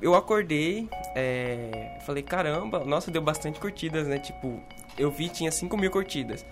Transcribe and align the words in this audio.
Eu 0.00 0.14
acordei, 0.14 0.88
é, 1.14 1.98
falei, 2.06 2.22
caramba, 2.22 2.84
nossa, 2.84 3.10
deu 3.10 3.20
bastante 3.20 3.58
curtidas, 3.58 4.06
né? 4.06 4.18
Tipo, 4.18 4.60
eu 4.96 5.10
vi, 5.10 5.28
tinha 5.28 5.50
5 5.50 5.76
mil 5.76 5.90
curtidas. 5.90 6.44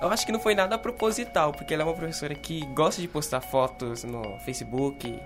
Eu 0.00 0.08
acho 0.08 0.26
que 0.26 0.32
não 0.32 0.40
foi 0.40 0.54
nada 0.54 0.76
proposital, 0.76 1.52
porque 1.52 1.72
ela 1.72 1.82
é 1.82 1.86
uma 1.86 1.94
professora 1.94 2.34
que 2.34 2.66
gosta 2.66 3.00
de 3.00 3.08
postar 3.08 3.40
fotos 3.40 4.04
no 4.04 4.38
Facebook, 4.40 5.18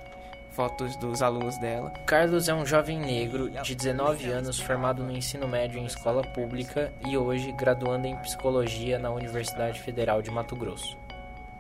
fotos 0.53 0.95
dos 0.97 1.23
alunos 1.23 1.59
dela. 1.59 1.91
Carlos 2.07 2.49
é 2.49 2.55
um 2.55 2.67
jovem 2.67 2.99
negro 2.99 3.51
de 3.51 3.75
19 3.75 4.31
anos 4.31 4.61
formado 4.61 5.03
no 5.03 5.11
ensino 5.11 5.49
médio 5.49 5.81
em 5.81 5.87
escola 5.87 6.23
pública 6.23 6.93
e 7.07 7.17
hoje 7.17 7.51
graduando 7.53 8.07
em 8.07 8.17
psicologia 8.17 8.99
na 8.99 9.11
Universidade 9.11 9.81
Federal 9.81 10.23
de 10.23 10.31
Mato 10.31 10.55
Grosso. 10.55 11.00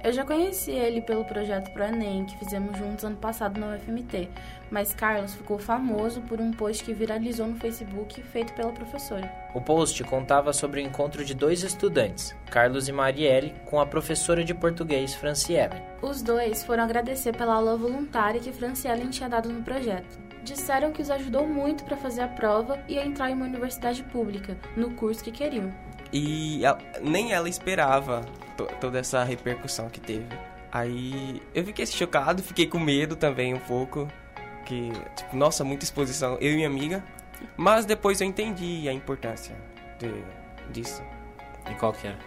Eu 0.02 0.14
já 0.14 0.24
conheci 0.24 0.70
ele 0.70 1.02
pelo 1.02 1.26
projeto 1.26 1.70
Pro 1.72 1.84
Enem, 1.84 2.24
que 2.24 2.38
fizemos 2.38 2.76
juntos 2.78 3.04
ano 3.04 3.16
passado 3.16 3.60
na 3.60 3.76
UFMT, 3.76 4.30
mas 4.70 4.94
Carlos 4.94 5.34
ficou 5.34 5.58
famoso 5.58 6.22
por 6.22 6.40
um 6.40 6.50
post 6.52 6.82
que 6.82 6.94
viralizou 6.94 7.46
no 7.46 7.56
Facebook 7.56 8.22
feito 8.22 8.54
pela 8.54 8.72
professora. 8.72 9.30
O 9.54 9.60
post 9.60 10.02
contava 10.04 10.54
sobre 10.54 10.80
o 10.80 10.82
encontro 10.82 11.22
de 11.22 11.34
dois 11.34 11.62
estudantes, 11.62 12.34
Carlos 12.50 12.88
e 12.88 12.92
Marielle, 12.92 13.52
com 13.66 13.78
a 13.78 13.84
professora 13.84 14.42
de 14.42 14.54
português 14.54 15.14
Franciele. 15.14 15.82
Os 16.00 16.22
dois 16.22 16.64
foram 16.64 16.84
agradecer 16.84 17.36
pela 17.36 17.56
aula 17.56 17.76
voluntária 17.76 18.40
que 18.40 18.52
Franciele 18.52 19.06
tinha 19.08 19.28
dado 19.28 19.50
no 19.50 19.62
projeto. 19.62 20.18
Disseram 20.42 20.92
que 20.92 21.02
os 21.02 21.10
ajudou 21.10 21.46
muito 21.46 21.84
para 21.84 21.98
fazer 21.98 22.22
a 22.22 22.28
prova 22.28 22.82
e 22.88 22.98
entrar 22.98 23.30
em 23.30 23.34
uma 23.34 23.44
universidade 23.44 24.02
pública, 24.04 24.56
no 24.74 24.92
curso 24.92 25.22
que 25.22 25.30
queriam. 25.30 25.70
E 26.12 26.64
ela, 26.64 26.78
nem 27.00 27.32
ela 27.32 27.48
esperava 27.48 28.22
to, 28.56 28.66
toda 28.80 28.98
essa 28.98 29.22
repercussão 29.22 29.88
que 29.88 30.00
teve. 30.00 30.26
Aí 30.72 31.42
eu 31.54 31.64
fiquei 31.64 31.86
chocado, 31.86 32.42
fiquei 32.42 32.66
com 32.66 32.78
medo 32.78 33.16
também 33.16 33.54
um 33.54 33.58
pouco. 33.58 34.08
Que, 34.64 34.92
tipo, 35.16 35.36
nossa, 35.36 35.64
muita 35.64 35.84
exposição, 35.84 36.36
eu 36.40 36.52
e 36.52 36.56
minha 36.56 36.68
amiga. 36.68 37.02
Mas 37.56 37.84
depois 37.84 38.20
eu 38.20 38.26
entendi 38.26 38.88
a 38.88 38.92
importância 38.92 39.54
de, 39.98 40.12
disso. 40.70 41.02
E 41.70 41.74
qual 41.74 41.92
que 41.92 42.06
era? 42.06 42.18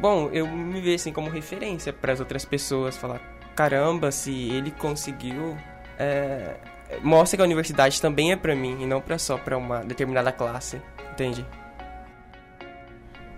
Bom, 0.00 0.28
eu 0.32 0.46
me 0.46 0.80
vejo 0.80 0.96
assim 0.96 1.12
como 1.12 1.30
referência 1.30 1.92
para 1.92 2.12
as 2.12 2.20
outras 2.20 2.44
pessoas. 2.44 2.96
Falar, 2.96 3.20
caramba, 3.54 4.10
se 4.10 4.50
ele 4.50 4.70
conseguiu. 4.70 5.56
É, 5.98 6.56
mostra 7.02 7.36
que 7.36 7.42
a 7.42 7.44
universidade 7.44 8.00
também 8.00 8.32
é 8.32 8.36
para 8.36 8.54
mim 8.54 8.82
e 8.82 8.86
não 8.86 9.00
pra 9.00 9.18
só 9.18 9.38
para 9.38 9.56
uma 9.56 9.80
determinada 9.80 10.32
classe. 10.32 10.80
Entende? 11.12 11.46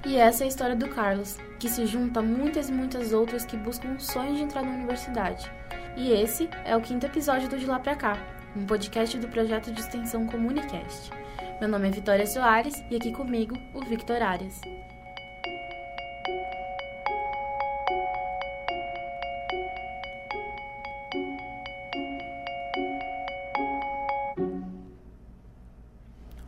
E 0.08 0.16
essa 0.16 0.42
é 0.42 0.46
a 0.46 0.48
história 0.48 0.74
do 0.74 0.88
Carlos, 0.88 1.36
que 1.58 1.68
se 1.68 1.84
junta 1.84 2.20
a 2.20 2.22
muitas 2.22 2.70
e 2.70 2.72
muitas 2.72 3.12
outras 3.12 3.44
que 3.44 3.58
buscam 3.58 3.90
o 3.90 4.00
sonho 4.00 4.36
de 4.36 4.42
entrar 4.42 4.62
na 4.62 4.72
universidade. 4.72 5.52
E 5.98 6.10
esse 6.12 6.48
é 6.64 6.74
o 6.74 6.80
quinto 6.80 7.04
episódio 7.04 7.46
do 7.46 7.58
De 7.58 7.66
Lá 7.66 7.78
Pra 7.78 7.94
Cá, 7.94 8.16
um 8.56 8.64
podcast 8.64 9.18
do 9.18 9.28
projeto 9.28 9.70
de 9.70 9.78
extensão 9.78 10.26
Comunicast. 10.26 11.10
Meu 11.60 11.68
nome 11.68 11.88
é 11.88 11.90
Vitória 11.90 12.26
Soares 12.26 12.82
e 12.90 12.96
aqui 12.96 13.12
comigo 13.12 13.54
o 13.74 13.84
Victor 13.84 14.22
Arias. 14.22 14.58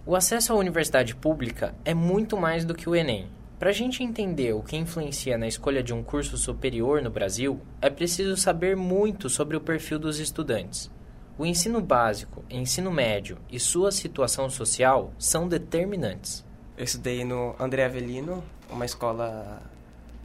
O 0.06 0.16
acesso 0.16 0.54
à 0.54 0.56
universidade 0.56 1.14
pública 1.14 1.74
é 1.84 1.92
muito 1.92 2.38
mais 2.38 2.64
do 2.64 2.74
que 2.74 2.88
o 2.88 2.96
Enem. 2.96 3.39
Para 3.60 3.68
a 3.68 3.74
gente 3.74 4.02
entender 4.02 4.54
o 4.54 4.62
que 4.62 4.74
influencia 4.74 5.36
na 5.36 5.46
escolha 5.46 5.82
de 5.82 5.92
um 5.92 6.02
curso 6.02 6.38
superior 6.38 7.02
no 7.02 7.10
Brasil, 7.10 7.60
é 7.82 7.90
preciso 7.90 8.34
saber 8.34 8.74
muito 8.74 9.28
sobre 9.28 9.54
o 9.54 9.60
perfil 9.60 9.98
dos 9.98 10.18
estudantes. 10.18 10.90
O 11.36 11.44
ensino 11.44 11.78
básico, 11.78 12.42
ensino 12.48 12.90
médio 12.90 13.36
e 13.52 13.60
sua 13.60 13.92
situação 13.92 14.48
social 14.48 15.12
são 15.18 15.46
determinantes. 15.46 16.42
Eu 16.74 16.84
estudei 16.84 17.22
no 17.22 17.54
André 17.60 17.84
Avelino, 17.84 18.42
uma 18.70 18.86
escola 18.86 19.62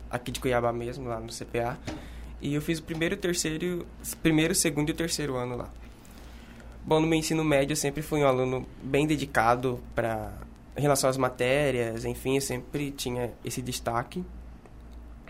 aqui 0.09 0.31
de 0.31 0.39
Cuiabá 0.39 0.71
mesmo, 0.71 1.09
lá 1.09 1.19
no 1.19 1.27
CPA. 1.27 1.77
E 2.41 2.53
eu 2.53 2.61
fiz 2.61 2.79
o 2.79 2.83
primeiro, 2.83 3.17
terceiro, 3.17 3.85
primeiro, 4.23 4.55
segundo 4.55 4.91
e 4.91 4.93
terceiro 4.93 5.35
ano 5.35 5.57
lá. 5.57 5.69
Bom, 6.85 7.01
no 7.01 7.07
meu 7.07 7.19
ensino 7.19 7.43
médio 7.43 7.73
eu 7.73 7.77
sempre 7.77 8.01
fui 8.01 8.21
um 8.21 8.27
aluno 8.27 8.65
bem 8.81 9.05
dedicado 9.05 9.83
para 9.93 10.31
em 10.77 10.81
relação 10.81 11.09
às 11.09 11.17
matérias, 11.17 12.05
enfim, 12.05 12.35
eu 12.35 12.41
sempre 12.41 12.91
tinha 12.91 13.31
esse 13.43 13.61
destaque. 13.61 14.23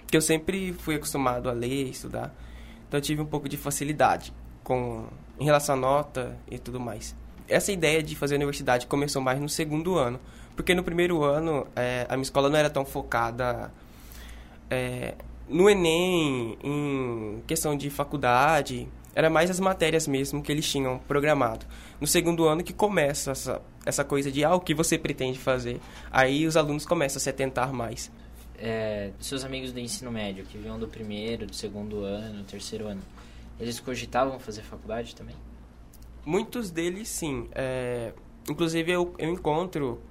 Que 0.07 0.17
eu 0.17 0.21
sempre 0.21 0.73
fui 0.73 0.95
acostumado 0.95 1.49
a 1.49 1.53
ler, 1.53 1.89
estudar. 1.89 2.33
Então 2.87 2.99
eu 2.99 3.01
tive 3.01 3.21
um 3.21 3.25
pouco 3.25 3.49
de 3.49 3.57
facilidade 3.57 4.33
com 4.63 5.05
em 5.39 5.45
relação 5.45 5.75
à 5.75 5.77
nota 5.77 6.37
e 6.49 6.57
tudo 6.57 6.79
mais. 6.79 7.15
Essa 7.47 7.71
ideia 7.71 8.01
de 8.01 8.15
fazer 8.15 8.35
universidade 8.35 8.87
começou 8.87 9.21
mais 9.21 9.39
no 9.39 9.49
segundo 9.49 9.95
ano, 9.97 10.19
porque 10.55 10.73
no 10.73 10.83
primeiro 10.83 11.23
ano 11.23 11.67
é, 11.75 12.05
a 12.09 12.15
minha 12.15 12.23
escola 12.23 12.49
não 12.49 12.57
era 12.57 12.69
tão 12.69 12.85
focada 12.85 13.71
é, 14.69 15.13
no 15.47 15.69
Enem, 15.69 16.57
em 16.63 17.43
questão 17.45 17.77
de 17.77 17.89
faculdade, 17.89 18.87
era 19.15 19.29
mais 19.29 19.49
as 19.49 19.61
matérias 19.61 20.07
mesmo 20.07 20.43
que 20.43 20.51
eles 20.51 20.69
tinham 20.69 20.99
programado. 20.99 21.65
No 22.01 22.05
segundo 22.05 22.45
ano 22.45 22.61
que 22.61 22.73
começa 22.73 23.31
essa, 23.31 23.61
essa 23.85 24.03
coisa 24.03 24.29
de, 24.29 24.43
ah, 24.43 24.53
o 24.53 24.59
que 24.59 24.75
você 24.75 24.97
pretende 24.97 25.39
fazer? 25.39 25.79
Aí 26.11 26.45
os 26.45 26.57
alunos 26.57 26.85
começam 26.85 27.17
a 27.17 27.21
se 27.21 27.29
atentar 27.29 27.73
mais. 27.73 28.11
É, 28.57 29.11
seus 29.19 29.45
amigos 29.45 29.71
do 29.71 29.79
ensino 29.79 30.11
médio, 30.11 30.45
que 30.45 30.57
vinham 30.57 30.77
do 30.77 30.87
primeiro, 30.87 31.47
do 31.47 31.55
segundo 31.55 32.03
ano, 32.03 32.43
terceiro 32.43 32.87
ano, 32.87 33.01
eles 33.57 33.79
cogitavam 33.79 34.37
fazer 34.37 34.61
faculdade 34.63 35.15
também? 35.15 35.35
Muitos 36.25 36.69
deles, 36.69 37.07
sim. 37.07 37.47
É, 37.53 38.11
inclusive, 38.49 38.91
eu, 38.91 39.15
eu 39.17 39.29
encontro 39.31 40.01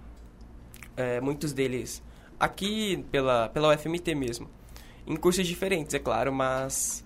é, 0.97 1.20
muitos 1.20 1.53
deles 1.53 2.03
aqui 2.41 3.04
pela, 3.10 3.50
pela 3.50 3.75
UFMT 3.75 4.14
mesmo. 4.14 4.48
Em 5.06 5.16
cursos 5.16 5.47
diferentes, 5.47 5.94
é 5.94 5.98
claro, 5.98 6.32
mas 6.32 7.03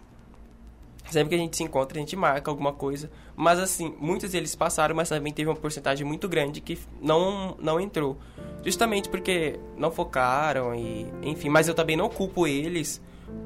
Sempre 1.10 1.30
que 1.30 1.34
a 1.34 1.38
gente 1.38 1.56
se 1.56 1.62
encontra, 1.62 1.98
a 1.98 2.00
gente 2.00 2.14
marca 2.14 2.50
alguma 2.50 2.72
coisa. 2.72 3.10
Mas, 3.34 3.58
assim, 3.58 3.94
muitos 3.98 4.32
deles 4.32 4.54
passaram, 4.54 4.94
mas 4.94 5.08
também 5.08 5.32
teve 5.32 5.48
uma 5.48 5.56
porcentagem 5.56 6.06
muito 6.06 6.28
grande 6.28 6.60
que 6.60 6.78
não, 7.00 7.56
não 7.58 7.80
entrou. 7.80 8.18
Justamente 8.64 9.08
porque 9.08 9.58
não 9.76 9.90
focaram 9.90 10.74
e... 10.74 11.06
Enfim, 11.22 11.48
mas 11.48 11.68
eu 11.68 11.74
também 11.74 11.96
não 11.96 12.08
culpo 12.08 12.46
eles 12.46 13.00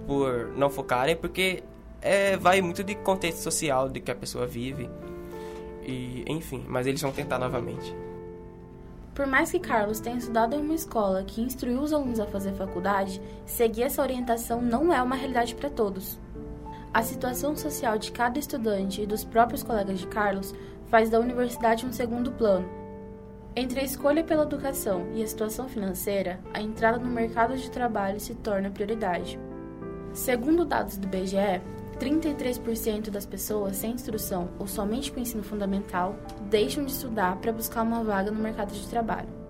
por 0.07 0.53
não 0.57 0.71
focarem, 0.71 1.15
porque 1.17 1.63
é, 2.01 2.37
vai 2.37 2.61
muito 2.61 2.83
de 2.83 2.95
contexto 2.97 3.39
social 3.39 3.89
de 3.89 4.01
que 4.01 4.11
a 4.11 4.15
pessoa 4.15 4.47
vive. 4.47 4.91
E, 5.85 6.25
enfim, 6.27 6.65
mas 6.69 6.87
eles 6.87 7.01
vão 7.01 7.13
tentar 7.13 7.39
novamente. 7.39 7.95
Por 9.15 9.27
mais 9.27 9.51
que 9.51 9.59
Carlos 9.59 10.01
tenha 10.01 10.17
estudado 10.17 10.57
em 10.57 10.61
uma 10.61 10.75
escola 10.75 11.23
que 11.23 11.43
instruiu 11.43 11.81
os 11.81 11.93
alunos 11.93 12.19
a 12.19 12.27
fazer 12.27 12.53
faculdade, 12.55 13.21
seguir 13.45 13.83
essa 13.83 14.01
orientação 14.01 14.63
não 14.63 14.93
é 14.93 15.03
uma 15.03 15.15
realidade 15.15 15.55
para 15.55 15.69
todos. 15.69 16.19
A 16.95 17.03
situação 17.03 17.57
social 17.57 17.97
de 17.97 18.13
cada 18.13 18.39
estudante 18.39 19.01
e 19.01 19.07
dos 19.07 19.25
próprios 19.25 19.63
colegas 19.63 19.99
de 19.99 20.07
Carlos 20.07 20.55
faz 20.89 21.09
da 21.09 21.19
universidade 21.19 21.87
um 21.87 21.93
segundo 21.93 22.31
plano. 22.33 22.69
Entre 23.57 23.81
a 23.81 23.83
escolha 23.83 24.23
pela 24.23 24.43
educação 24.43 25.07
e 25.15 25.23
a 25.23 25.27
situação 25.27 25.69
financeira, 25.71 26.39
a 26.53 26.61
entrada 26.61 26.99
no 26.99 27.09
mercado 27.09 27.57
de 27.57 27.71
trabalho 27.71 28.21
se 28.21 28.35
torna 28.35 28.71
prioridade. 28.71 29.41
Segundo 30.13 30.67
dados 30.67 30.99
do 30.99 31.09
BGE, 31.09 31.63
33% 31.99 33.09
das 33.09 33.25
pessoas 33.25 33.77
sem 33.77 33.93
instrução 33.93 34.51
ou 34.59 34.67
somente 34.67 35.11
com 35.11 35.21
ensino 35.21 35.43
fundamental 35.43 36.15
deixam 36.51 36.85
de 36.85 36.93
estudar 36.93 37.37
para 37.37 37.53
buscar 37.53 37.83
uma 37.83 38.05
vaga 38.05 38.31
no 38.31 38.39
mercado 38.39 38.73
de 38.73 38.87
trabalho. 38.89 39.42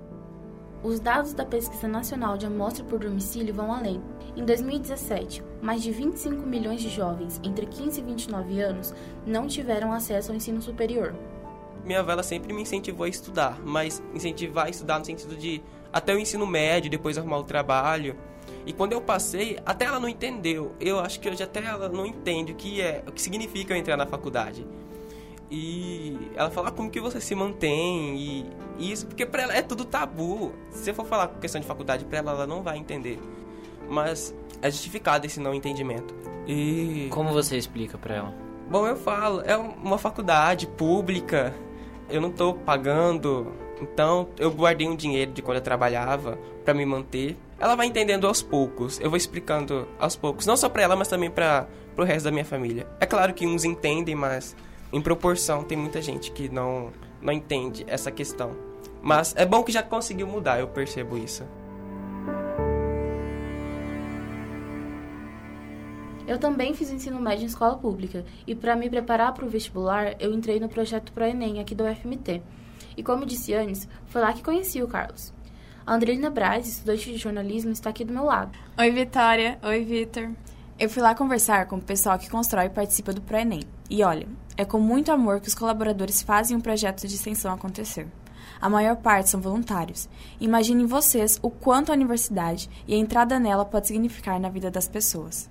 Os 0.83 0.99
dados 0.99 1.33
da 1.33 1.47
Pesquisa 1.47 1.87
Nacional 1.87 2.37
de 2.37 2.45
Amostra 2.45 2.85
por 2.85 2.99
Domicílio 2.99 3.55
vão 3.55 3.73
além. 3.73 4.03
Em 4.37 4.45
2017, 4.45 5.41
mais 5.63 5.81
de 5.81 5.93
25 5.93 6.45
milhões 6.45 6.81
de 6.81 6.89
jovens 6.89 7.41
entre 7.45 7.67
15 7.67 8.01
e 8.01 8.03
29 8.03 8.61
anos 8.61 8.93
não 9.25 9.47
tiveram 9.47 9.93
acesso 9.93 10.33
ao 10.33 10.37
ensino 10.37 10.61
superior. 10.61 11.15
Minha 11.85 12.01
avó 12.01 12.21
sempre 12.21 12.53
me 12.53 12.63
incentivou 12.63 13.05
a 13.05 13.09
estudar, 13.09 13.61
mas 13.65 14.03
incentivar 14.13 14.67
a 14.67 14.71
estudar 14.71 14.99
no 14.99 15.05
sentido 15.05 15.37
de 15.37 15.63
até 15.93 16.13
o 16.13 16.19
ensino 16.19 16.45
médio, 16.49 16.91
depois 16.91 17.17
arrumar 17.17 17.39
o 17.39 17.45
trabalho. 17.45 18.17
E 18.67 18.73
quando 18.73 18.93
eu 18.93 19.01
passei, 19.01 19.61
até 19.65 19.85
ela 19.85 20.01
não 20.01 20.09
entendeu. 20.09 20.75
Eu 20.81 20.99
acho 20.99 21.21
que 21.21 21.29
hoje 21.29 21.45
até 21.45 21.65
ela 21.65 21.89
não 21.89 22.05
entende 22.05 22.51
o 22.51 22.57
que 22.57 22.81
é, 22.81 23.05
o 23.07 23.13
que 23.13 23.23
significa 23.23 23.73
eu 23.73 23.79
entrar 23.79 23.97
na 23.97 24.07
faculdade. 24.07 24.67
E 25.55 26.17
ela 26.35 26.51
fala 26.51 26.69
ah, 26.69 26.73
como 26.73 26.91
que 26.91 26.99
você 26.99 27.21
se 27.21 27.35
mantém 27.35 28.17
e, 28.17 28.91
isso, 28.91 29.07
porque 29.07 29.27
pra 29.27 29.43
ela 29.43 29.55
é 29.55 29.61
tudo 29.61 29.85
tabu. 29.85 30.51
Se 30.71 30.85
você 30.85 30.95
for 30.95 31.05
falar 31.05 31.29
com 31.29 31.39
questão 31.39 31.61
de 31.61 31.67
faculdade 31.67 32.07
pra 32.07 32.19
ela, 32.21 32.33
ela 32.33 32.47
não 32.47 32.63
vai 32.63 32.79
entender. 32.79 33.21
Mas 33.87 34.35
é 34.63 34.71
justificado 34.71 35.27
esse 35.27 35.39
não 35.39 35.53
entendimento. 35.53 36.15
E. 36.49 37.09
Como 37.11 37.35
você 37.35 37.59
explica 37.59 37.99
pra 37.99 38.15
ela? 38.15 38.35
Bom, 38.71 38.87
eu 38.87 38.97
falo, 38.97 39.43
é 39.43 39.55
uma 39.55 39.99
faculdade 39.99 40.67
pública, 40.67 41.55
eu 42.09 42.23
não 42.23 42.31
tô 42.31 42.55
pagando, 42.55 43.53
então 43.79 44.31
eu 44.39 44.51
guardei 44.51 44.89
um 44.89 44.97
dinheiro 44.97 45.33
de 45.33 45.43
quando 45.43 45.59
eu 45.59 45.63
trabalhava 45.63 46.39
para 46.65 46.73
me 46.73 46.87
manter. 46.87 47.37
Ela 47.59 47.75
vai 47.75 47.87
entendendo 47.87 48.27
aos 48.27 48.41
poucos, 48.41 48.99
eu 49.01 49.11
vou 49.11 49.19
explicando 49.19 49.87
aos 49.99 50.17
poucos, 50.17 50.47
não 50.47 50.57
só 50.57 50.71
pra 50.71 50.83
ela, 50.83 50.97
mas 50.97 51.09
também 51.09 51.31
para 51.31 51.67
pro 51.95 52.07
resto 52.07 52.25
da 52.25 52.31
minha 52.31 52.45
família. 52.47 52.87
É 52.99 53.05
claro 53.05 53.35
que 53.35 53.47
uns 53.47 53.65
entendem, 53.65 54.15
mas 54.15 54.57
em 54.93 55.01
proporção, 55.01 55.65
tem 55.65 55.79
muita 55.79 56.03
gente 56.03 56.31
que 56.31 56.49
não, 56.49 56.93
não 57.21 57.33
entende 57.33 57.85
essa 57.89 58.11
questão. 58.11 58.55
Mas 59.01 59.35
é 59.37 59.47
bom 59.47 59.63
que 59.63 59.73
já 59.73 59.83
conseguiu 59.83 60.27
mudar, 60.27 60.61
eu 60.61 60.69
percebo 60.69 61.17
isso. 61.17 61.45
Eu 66.27 66.39
também 66.39 66.73
fiz 66.73 66.91
ensino 66.91 67.21
médio 67.21 67.43
em 67.43 67.47
escola 67.47 67.77
pública 67.77 68.25
e 68.47 68.55
para 68.55 68.77
me 68.77 68.89
preparar 68.89 69.33
para 69.35 69.45
o 69.45 69.49
vestibular, 69.49 70.15
eu 70.21 70.33
entrei 70.33 70.61
no 70.61 70.69
projeto 70.69 71.13
Pro 71.13 71.25
Enem 71.25 71.61
aqui 71.61 71.75
do 71.75 71.85
UFMT. 71.85 72.43
E 72.97 73.03
como 73.03 73.27
disse 73.27 73.55
antes, 73.55 73.89
foi 74.07 74.21
lá 74.21 74.33
que 74.33 74.43
conheci 74.43 74.83
o 74.83 74.89
Carlos. 74.89 75.33
A 75.85 75.95
Andrelina 75.95 76.31
Braz, 76.31 76.69
estudante 76.69 77.11
de 77.11 77.19
jornalismo, 77.19 77.73
está 77.73 77.91
aqui 77.91 78.05
do 78.05 78.13
meu 78.13 78.25
lado. 78.25 78.57
Oi, 78.79 78.91
Vitória. 78.91 79.59
Oi, 79.65 79.83
Vitor. 79.85 80.31
Eu 80.79 80.89
fui 80.89 81.03
lá 81.03 81.15
conversar 81.15 81.67
com 81.67 81.77
o 81.77 81.83
pessoal 81.83 82.19
que 82.19 82.31
constrói 82.31 82.67
e 82.67 82.71
participa 82.71 83.13
do 83.13 83.21
ProEnem. 83.21 83.63
E 83.91 84.03
olha, 84.03 84.29
é 84.57 84.65
com 84.65 84.79
muito 84.79 85.11
amor 85.11 85.41
que 85.41 85.49
os 85.49 85.55
colaboradores 85.55 86.23
fazem 86.23 86.57
um 86.57 86.61
projeto 86.61 87.07
de 87.07 87.15
extensão 87.15 87.53
acontecer. 87.53 88.07
A 88.61 88.69
maior 88.69 88.97
parte 88.97 89.31
são 89.31 89.41
voluntários. 89.41 90.09
Imaginem 90.41 90.87
vocês 90.87 91.39
o 91.43 91.51
quanto 91.51 91.91
a 91.91 91.95
universidade 91.95 92.69
e 92.87 92.95
a 92.95 92.99
entrada 92.99 93.39
nela 93.39 93.65
pode 93.65 93.89
significar 93.89 94.39
na 94.39 94.49
vida 94.49 94.71
das 94.71 94.87
pessoas. 94.87 95.51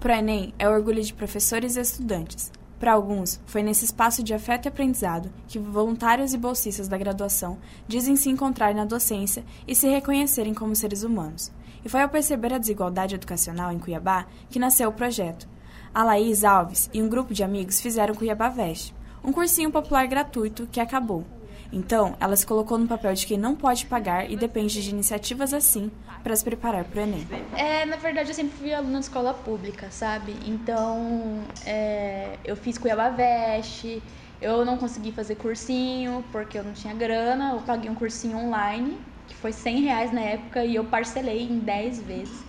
ProEnem 0.00 0.54
é 0.58 0.68
o 0.68 0.72
orgulho 0.72 1.02
de 1.02 1.12
professores 1.12 1.76
e 1.76 1.80
estudantes, 1.80 2.50
para 2.78 2.92
alguns, 2.92 3.40
foi 3.46 3.62
nesse 3.62 3.86
espaço 3.86 4.22
de 4.22 4.34
afeto 4.34 4.66
e 4.66 4.68
aprendizado 4.68 5.30
que 5.48 5.58
voluntários 5.58 6.34
e 6.34 6.38
bolsistas 6.38 6.88
da 6.88 6.98
graduação 6.98 7.56
dizem 7.88 8.16
se 8.16 8.28
encontrar 8.28 8.74
na 8.74 8.84
docência 8.84 9.44
e 9.66 9.74
se 9.74 9.88
reconhecerem 9.88 10.52
como 10.52 10.76
seres 10.76 11.02
humanos. 11.02 11.50
E 11.82 11.88
foi 11.88 12.02
ao 12.02 12.08
perceber 12.08 12.52
a 12.52 12.58
desigualdade 12.58 13.14
educacional 13.14 13.72
em 13.72 13.78
Cuiabá 13.78 14.26
que 14.50 14.58
nasceu 14.58 14.90
o 14.90 14.92
projeto. 14.92 15.48
A 15.96 16.04
Laís 16.04 16.44
Alves 16.44 16.90
e 16.92 17.00
um 17.00 17.08
grupo 17.08 17.32
de 17.32 17.42
amigos 17.42 17.80
fizeram 17.80 18.14
Cuiabá 18.14 18.50
Veste, 18.50 18.94
um 19.24 19.32
cursinho 19.32 19.70
popular 19.70 20.06
gratuito 20.06 20.66
que 20.70 20.78
acabou, 20.78 21.24
então, 21.72 22.14
ela 22.20 22.36
se 22.36 22.46
colocou 22.46 22.76
no 22.76 22.86
papel 22.86 23.14
de 23.14 23.26
quem 23.26 23.38
não 23.38 23.56
pode 23.56 23.86
pagar 23.86 24.30
e 24.30 24.36
depende 24.36 24.82
de 24.82 24.90
iniciativas 24.90 25.54
assim 25.54 25.90
para 26.22 26.36
se 26.36 26.44
preparar 26.44 26.84
para 26.84 27.00
o 27.00 27.02
Enem. 27.02 27.26
É, 27.56 27.86
na 27.86 27.96
verdade, 27.96 28.30
eu 28.30 28.34
sempre 28.34 28.58
fui 28.58 28.74
aluna 28.74 28.98
de 28.98 29.06
escola 29.06 29.32
pública, 29.32 29.90
sabe? 29.90 30.36
Então, 30.46 31.40
é, 31.64 32.36
eu 32.44 32.56
fiz 32.56 32.76
Cuiabá 32.76 33.08
Veste, 33.08 34.02
eu 34.38 34.66
não 34.66 34.76
consegui 34.76 35.12
fazer 35.12 35.36
cursinho 35.36 36.22
porque 36.30 36.58
eu 36.58 36.62
não 36.62 36.74
tinha 36.74 36.92
grana, 36.92 37.52
eu 37.54 37.62
paguei 37.62 37.90
um 37.90 37.94
cursinho 37.94 38.36
online, 38.36 38.98
que 39.26 39.34
foi 39.34 39.50
100 39.50 39.80
reais 39.80 40.12
na 40.12 40.20
época, 40.20 40.62
e 40.62 40.74
eu 40.74 40.84
parcelei 40.84 41.44
em 41.44 41.58
10 41.58 42.02
vezes. 42.02 42.45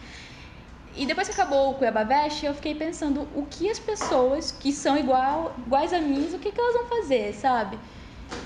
E 0.98 1.06
depois 1.06 1.28
que 1.28 1.34
acabou 1.34 1.70
o 1.70 1.74
Cuiabá 1.76 2.04
Veste, 2.04 2.48
eu 2.48 2.56
fiquei 2.56 2.74
pensando 2.74 3.28
o 3.36 3.46
que 3.46 3.70
as 3.70 3.78
pessoas 3.78 4.52
que 4.52 4.74
são 4.74 4.98
igual, 4.98 5.56
iguais 5.66 5.94
a 5.94 6.00
mim, 6.00 6.28
o 6.34 6.40
que, 6.40 6.52
que 6.52 6.60
elas 6.60 6.74
vão 6.74 6.88
fazer, 6.88 7.34
sabe? 7.36 7.78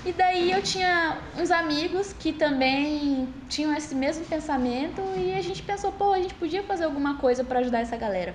E 0.04 0.12
daí 0.12 0.52
eu 0.52 0.60
tinha 0.60 1.16
uns 1.38 1.50
amigos 1.50 2.12
que 2.12 2.30
também 2.30 3.32
tinham 3.48 3.74
esse 3.74 3.94
mesmo 3.94 4.26
pensamento 4.26 5.00
e 5.16 5.32
a 5.32 5.40
gente 5.40 5.62
pensou, 5.62 5.92
pô, 5.92 6.12
a 6.12 6.18
gente 6.18 6.34
podia 6.34 6.62
fazer 6.62 6.84
alguma 6.84 7.16
coisa 7.16 7.42
para 7.42 7.60
ajudar 7.60 7.80
essa 7.80 7.96
galera. 7.96 8.34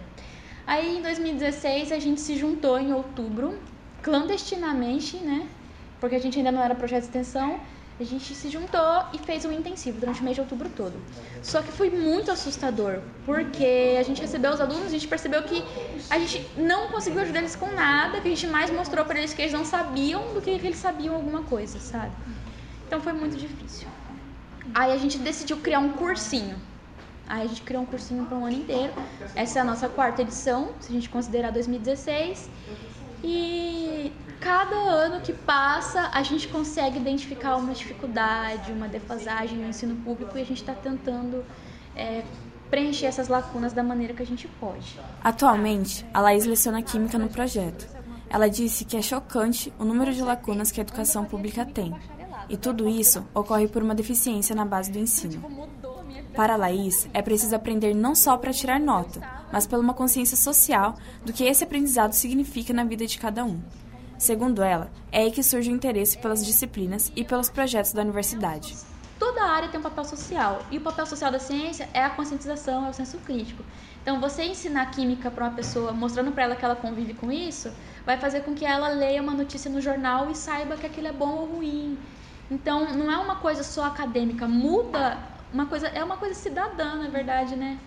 Aí 0.66 0.98
em 0.98 1.02
2016 1.04 1.92
a 1.92 2.00
gente 2.00 2.20
se 2.20 2.36
juntou 2.36 2.80
em 2.80 2.92
outubro, 2.94 3.60
clandestinamente, 4.02 5.18
né? 5.18 5.48
Porque 6.00 6.16
a 6.16 6.20
gente 6.20 6.40
ainda 6.40 6.52
não 6.52 6.64
era 6.64 6.74
projeto 6.74 7.02
de 7.02 7.08
extensão 7.10 7.60
a 8.00 8.04
gente 8.04 8.36
se 8.36 8.50
juntou 8.50 9.06
e 9.14 9.18
fez 9.18 9.44
um 9.44 9.52
intensivo 9.52 10.00
durante 10.00 10.22
o 10.22 10.24
mês 10.24 10.36
de 10.36 10.42
outubro 10.42 10.70
todo. 10.70 10.94
Só 11.42 11.62
que 11.62 11.72
foi 11.72 11.90
muito 11.90 12.30
assustador, 12.32 13.00
porque 13.26 13.96
a 14.00 14.04
gente 14.04 14.22
recebeu 14.22 14.52
os 14.52 14.62
alunos, 14.62 14.86
a 14.86 14.90
gente 14.90 15.08
percebeu 15.08 15.42
que 15.44 15.64
a 16.10 16.20
gente 16.20 16.48
não 16.58 16.90
conseguiu 16.90 17.22
ajudar 17.22 17.40
eles 17.40 17.56
com 17.56 17.72
nada, 17.72 18.22
que 18.22 18.28
a 18.28 18.32
gente 18.32 18.48
mais 18.48 18.70
mostrou 18.70 19.04
para 19.04 19.18
eles 19.18 19.34
que 19.34 19.42
eles 19.42 19.54
não 19.54 19.66
sabiam 19.66 20.34
do 20.34 20.42
que, 20.42 20.58
que 20.60 20.68
eles 20.68 20.78
sabiam 20.78 21.16
alguma 21.16 21.44
coisa, 21.44 21.80
sabe? 21.80 22.12
Então 22.86 23.02
foi 23.02 23.14
muito 23.14 23.36
difícil. 23.36 23.88
Aí 24.74 24.92
a 24.92 24.98
gente 24.98 25.18
decidiu 25.18 25.58
criar 25.58 25.80
um 25.80 25.94
cursinho. 25.94 26.56
Aí 27.28 27.44
a 27.44 27.48
gente 27.48 27.62
criou 27.64 27.84
um 27.84 27.86
cursinho 27.86 28.26
para 28.26 28.38
um 28.38 28.46
ano 28.46 28.56
inteiro. 28.56 28.94
Essa 29.36 29.60
é 29.60 29.62
a 29.62 29.66
nossa 29.66 29.90
quarta 29.90 30.22
edição, 30.22 30.70
se 30.80 30.90
a 30.90 30.94
gente 30.94 31.10
considerar 31.10 31.52
2016. 31.52 32.50
E 33.24 34.12
cada 34.40 34.76
ano 34.76 35.22
que 35.22 35.34
passa, 35.34 36.10
a 36.14 36.24
gente 36.24 36.48
consegue 36.48 36.98
identificar 36.98 37.56
uma 37.56 37.74
dificuldade, 37.74 38.72
uma 38.72 38.88
defasagem 38.88 39.58
no 39.58 39.68
ensino 39.68 39.96
público 40.04 40.38
e 40.38 40.42
a 40.42 40.46
gente 40.46 40.62
está 40.62 40.74
tentando 40.74 41.44
é, 41.96 42.24
preencher 42.70 43.06
essas 43.06 43.28
lacunas 43.28 43.74
da 43.74 43.84
maneira 43.84 44.14
que 44.14 44.24
a 44.24 44.26
gente 44.26 44.48
pode. 44.60 45.00
Atualmente, 45.24 46.06
a 46.14 46.22
Laís 46.22 46.46
leciona 46.46 46.82
Química 46.82 47.18
no 47.18 47.30
projeto. 47.30 47.88
Ela 48.30 48.50
disse 48.50 48.84
que 48.84 48.98
é 48.98 49.02
chocante 49.02 49.74
o 49.80 49.86
número 49.86 50.14
de 50.14 50.22
lacunas 50.22 50.72
que 50.72 50.82
a 50.82 50.84
educação 50.84 51.26
pública 51.26 51.66
tem. 51.66 51.96
E 52.50 52.58
tudo 52.58 52.88
isso 52.88 53.26
ocorre 53.34 53.68
por 53.68 53.84
uma 53.84 53.96
deficiência 53.96 54.56
na 54.56 54.66
base 54.66 54.92
do 54.92 55.00
ensino. 55.00 55.44
Para 56.36 56.54
a 56.54 56.58
Laís, 56.58 57.10
é 57.14 57.22
preciso 57.22 57.56
aprender 57.56 57.96
não 57.96 58.14
só 58.14 58.38
para 58.38 58.54
tirar 58.54 58.80
nota, 58.80 59.22
mas 59.52 59.66
pela 59.66 59.82
uma 59.82 59.94
consciência 59.94 60.38
social 60.38 60.96
do 61.26 61.34
que 61.34 61.44
esse 61.44 61.64
aprendizado 61.64 62.14
significa 62.14 62.74
na 62.74 62.84
vida 62.84 63.06
de 63.06 63.18
cada 63.18 63.44
um. 63.44 63.60
Segundo 64.18 64.64
ela, 64.64 64.90
é 65.12 65.22
aí 65.22 65.32
que 65.32 65.44
surge 65.44 65.70
o 65.72 65.76
interesse 65.76 66.18
pelas 66.18 66.44
disciplinas 66.44 67.12
e 67.16 67.24
pelos 67.24 67.50
projetos 67.50 67.94
da 67.94 68.02
universidade. 68.02 68.76
Toda 69.20 69.44
área 69.44 69.70
tem 69.70 69.80
um 69.80 69.84
papel 69.84 70.06
social, 70.06 70.64
e 70.72 70.78
o 70.78 70.82
papel 70.82 71.06
social 71.06 71.32
da 71.32 71.38
ciência 71.40 71.88
é 71.94 72.04
a 72.04 72.10
conscientização, 72.10 72.88
é 72.88 72.90
o 72.90 72.94
senso 72.94 73.20
crítico. 73.20 73.64
Então, 74.02 74.20
você 74.20 74.44
ensinar 74.44 74.90
química 74.92 75.30
para 75.30 75.46
uma 75.46 75.54
pessoa, 75.54 75.92
mostrando 75.92 76.32
para 76.32 76.44
ela 76.44 76.56
que 76.56 76.66
ela 76.66 76.76
convive 76.76 77.14
com 77.14 77.32
isso, 77.32 77.72
vai 78.06 78.18
fazer 78.18 78.42
com 78.42 78.56
que 78.56 78.66
ela 78.66 78.88
leia 78.90 79.22
uma 79.22 79.34
notícia 79.34 79.70
no 79.70 79.82
jornal 79.82 80.32
e 80.32 80.36
saiba 80.36 80.78
que 80.78 80.86
aquilo 80.86 81.08
é 81.08 81.12
bom 81.12 81.36
ou 81.36 81.46
ruim. 81.46 81.98
Então, 82.50 82.92
não 82.94 83.12
é 83.12 83.18
uma 83.18 83.36
coisa 83.36 83.64
só 83.64 83.86
acadêmica, 83.86 84.48
muda 84.48 85.18
uma 85.54 85.68
coisa, 85.68 85.88
é 85.88 86.04
uma 86.04 86.18
coisa 86.18 86.34
cidadã, 86.34 86.96
na 86.96 87.10
verdade, 87.10 87.56
né? 87.56 87.78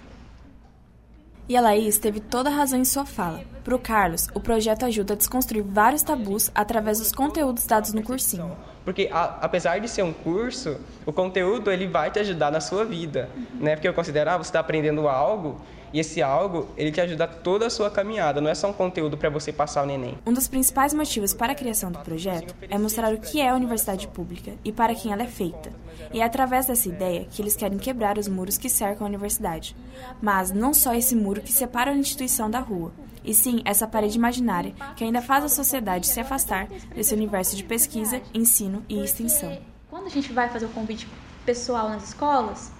E 1.51 1.57
a 1.57 1.61
Laís 1.61 1.99
teve 1.99 2.21
toda 2.21 2.49
a 2.49 2.53
razão 2.53 2.79
em 2.79 2.85
sua 2.85 3.05
fala. 3.05 3.41
Para 3.65 3.75
o 3.75 3.79
Carlos, 3.81 4.29
o 4.33 4.39
projeto 4.39 4.85
ajuda 4.85 5.15
a 5.15 5.17
desconstruir 5.17 5.65
vários 5.65 6.01
tabus 6.01 6.49
através 6.55 7.01
dos 7.01 7.11
conteúdos 7.11 7.67
dados 7.67 7.93
no 7.93 8.05
cursinho. 8.05 8.57
Porque 8.85 9.11
a, 9.11 9.25
apesar 9.43 9.81
de 9.81 9.89
ser 9.89 10.05
um 10.05 10.13
curso, 10.13 10.79
o 11.05 11.13
conteúdo 11.13 11.73
ele 11.73 11.89
vai 11.89 12.09
te 12.09 12.21
ajudar 12.21 12.53
na 12.53 12.61
sua 12.61 12.85
vida, 12.85 13.29
né? 13.55 13.75
Porque 13.75 13.89
eu 13.89 13.93
considero, 13.93 14.31
ah, 14.31 14.37
você 14.37 14.49
está 14.49 14.61
aprendendo 14.61 15.09
algo 15.09 15.61
e 15.93 16.01
esse 16.01 16.23
algo, 16.23 16.69
ele 16.77 16.93
te 16.93 17.01
ajuda 17.01 17.27
toda 17.27 17.67
a 17.67 17.71
sua 17.71 17.91
caminhada, 17.91 18.41
não 18.41 18.51
é 18.51 18.55
só 18.55 18.69
um 18.69 18.73
conteúdo 18.73 19.17
para 19.17 19.31
você 19.31 19.53
passar 19.53 19.83
o 19.83 19.87
neném. 19.87 20.19
Um 20.27 20.33
dos 20.33 20.49
principais 20.49 20.95
motivos 20.95 21.35
para 21.35 21.53
a 21.53 21.57
criação 21.57 21.91
do 21.91 21.99
projeto 21.99 22.55
é 22.69 22.79
mostrar 22.79 23.13
o 23.13 23.19
que 23.19 23.41
é 23.41 23.49
a 23.49 23.55
universidade 23.55 24.09
pública 24.09 24.53
e 24.65 24.73
para 24.73 24.95
quem 24.95 25.13
ela 25.13 25.23
é 25.23 25.27
feita. 25.27 25.73
E 26.13 26.21
é 26.21 26.25
através 26.25 26.67
dessa 26.67 26.89
ideia 26.89 27.27
que 27.31 27.43
eles 27.43 27.57
querem 27.57 27.79
quebrar 27.79 28.19
os 28.19 28.29
muros 28.29 28.59
que 28.59 28.69
cercam 28.69 29.07
a 29.07 29.09
universidade. 29.09 29.77
Mas 30.21 30.51
não 30.51 30.73
só 30.73 30.95
esse 30.95 31.15
muro 31.15 31.41
que 31.41 31.53
separa 31.53 31.91
a 31.91 31.97
instituição 31.97 32.51
da 32.51 32.61
rua, 32.61 32.93
e 33.25 33.35
sim 33.35 33.61
essa 33.65 33.87
parede 33.87 34.17
imaginária 34.17 34.75
que 34.97 35.05
ainda 35.05 35.21
faz 35.21 35.45
a 35.45 35.49
sociedade 35.49 36.07
se 36.07 36.21
afastar 36.21 36.69
desse 36.95 37.15
universo 37.15 37.55
de 37.57 37.65
pesquisa, 37.65 38.21
ensino 38.33 38.83
e 38.89 38.99
extensão. 39.03 39.59
Quando 39.91 40.07
a 40.07 40.11
gente 40.11 40.33
vai 40.33 40.49
fazer 40.49 40.67
o 40.67 40.71
convite 40.71 41.07
pessoal 41.45 41.89
nas 41.89 42.09
escolas, 42.09 42.73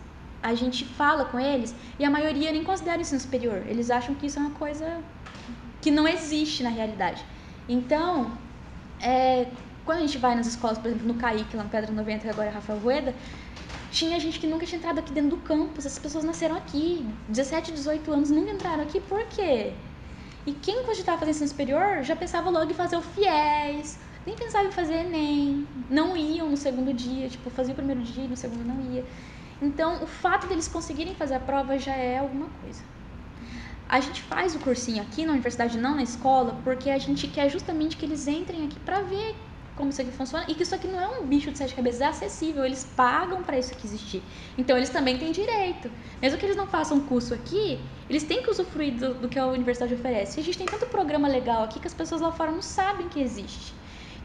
a 0.43 0.55
gente 0.55 0.85
fala 0.85 1.25
com 1.27 1.39
eles 1.39 1.75
e 1.99 2.05
a 2.05 2.11
maioria 2.11 2.51
nem 2.53 2.65
considera 2.65 3.01
ensino 3.01 3.21
superior. 3.21 3.63
Eles 3.67 3.91
acham 3.91 4.15
que 4.15 4.27
isso 4.27 4.39
é 4.39 4.43
uma 4.43 4.53
coisa 4.53 5.03
que 5.81 5.91
não 5.91 6.07
existe 6.07 6.63
na 6.63 6.71
realidade. 6.71 7.25
Então, 7.69 8.33
é, 9.01 9.47
quando 9.85 9.99
a 9.99 10.01
gente 10.03 10.19
vai 10.19 10.35
nas 10.35 10.47
escolas, 10.47 10.79
por 10.79 10.89
exemplo, 10.89 11.07
no 11.07 11.15
CAIC, 11.15 11.57
lá 11.57 11.65
no 11.65 11.71
Pedra 11.71 11.91
90, 11.93 12.23
que 12.23 12.29
agora 12.29 12.49
é 12.49 12.53
Rafael 12.53 12.79
Rueda, 12.79 13.15
tinha 13.91 14.19
gente 14.21 14.39
que 14.39 14.47
nunca 14.47 14.65
tinha 14.65 14.79
entrado 14.79 14.99
aqui 14.99 15.13
dentro 15.13 15.31
do 15.31 15.37
campus. 15.39 15.85
Essas 15.85 15.99
pessoas 15.99 16.25
nasceram 16.25 16.57
aqui, 16.57 17.07
17, 17.29 17.73
18 17.73 18.13
anos, 18.13 18.31
nunca 18.31 18.51
entraram 18.51 18.83
aqui. 18.83 19.01
Por 19.01 19.25
quê? 19.27 19.73
E 20.47 20.53
quem 20.53 20.85
cogitava 20.85 21.19
fazer 21.19 21.33
ensino 21.33 21.49
superior 21.49 22.03
já 22.03 22.17
pensava 22.17 22.49
logo 22.51 22.71
em 22.71 22.75
fazer 22.75 22.97
o 22.97 23.03
FIES, 23.03 23.99
nem 24.25 24.35
pensava 24.37 24.69
em 24.69 24.73
fazer 24.73 24.95
ENEM. 25.07 25.67
Não 25.91 26.17
iam 26.17 26.49
no 26.49 26.57
segundo 26.57 26.93
dia, 26.95 27.29
tipo, 27.29 27.51
fazia 27.51 27.73
o 27.73 27.77
primeiro 27.77 28.03
dia 28.03 28.25
e 28.25 28.29
no 28.29 28.37
segundo 28.37 28.65
não 28.65 28.81
ia. 28.93 29.05
Então, 29.61 30.03
o 30.03 30.07
fato 30.07 30.47
deles 30.47 30.69
conseguirem 30.69 31.15
fazer 31.15 31.35
a 31.35 31.41
prova 31.41 31.79
já 31.79 31.95
é 31.95 32.19
alguma 32.19 32.47
coisa. 32.63 32.83
A 33.89 34.01
gente 34.01 34.23
faz 34.23 34.55
o 34.55 34.59
cursinho 34.61 35.03
aqui 35.03 35.25
na 35.25 35.33
universidade, 35.33 35.77
não 35.77 35.97
na 35.97 36.03
escola, 36.03 36.59
porque 36.63 36.91
a 36.91 36.99
gente 36.99 37.27
quer 37.27 37.51
justamente 37.51 37.97
que 37.97 38.07
eles 38.07 38.27
entrem 38.29 38.65
aqui 38.67 38.79
para 38.81 39.03
ver 39.03 39.35
como 39.77 39.91
isso 39.91 40.03
aqui 40.03 40.13
funciona 40.13 40.45
e 40.47 40.55
que 40.55 40.63
isso 40.63 40.75
aqui 40.75 40.87
não 40.87 41.01
é 41.01 41.09
um 41.09 41.27
bicho 41.27 41.51
de 41.51 41.57
sete 41.57 41.75
cabeças, 41.75 42.01
é 42.03 42.07
acessível, 42.07 42.65
eles 42.65 42.85
pagam 42.95 43.43
para 43.43 43.59
isso 43.59 43.73
aqui 43.73 43.87
existir. 43.87 44.23
Então 44.57 44.77
eles 44.77 44.91
também 44.91 45.19
têm 45.19 45.33
direito. 45.33 45.91
Mesmo 46.21 46.39
que 46.39 46.45
eles 46.45 46.57
não 46.57 46.67
façam 46.67 47.01
curso 47.01 47.33
aqui, 47.33 47.81
eles 48.09 48.23
têm 48.23 48.43
que 48.43 48.51
usufruir 48.51 48.95
do, 48.95 49.15
do 49.15 49.29
que 49.29 49.39
a 49.39 49.47
universidade 49.47 49.95
oferece. 49.95 50.39
E 50.39 50.41
a 50.43 50.45
gente 50.45 50.59
tem 50.59 50.67
tanto 50.67 50.87
programa 50.87 51.27
legal 51.27 51.65
aqui 51.65 51.81
que 51.81 51.87
as 51.87 51.95
pessoas 51.95 52.21
lá 52.21 52.31
fora 52.31 52.53
não 52.53 52.63
sabem 52.63 53.09
que 53.09 53.21
existe. 53.21 53.75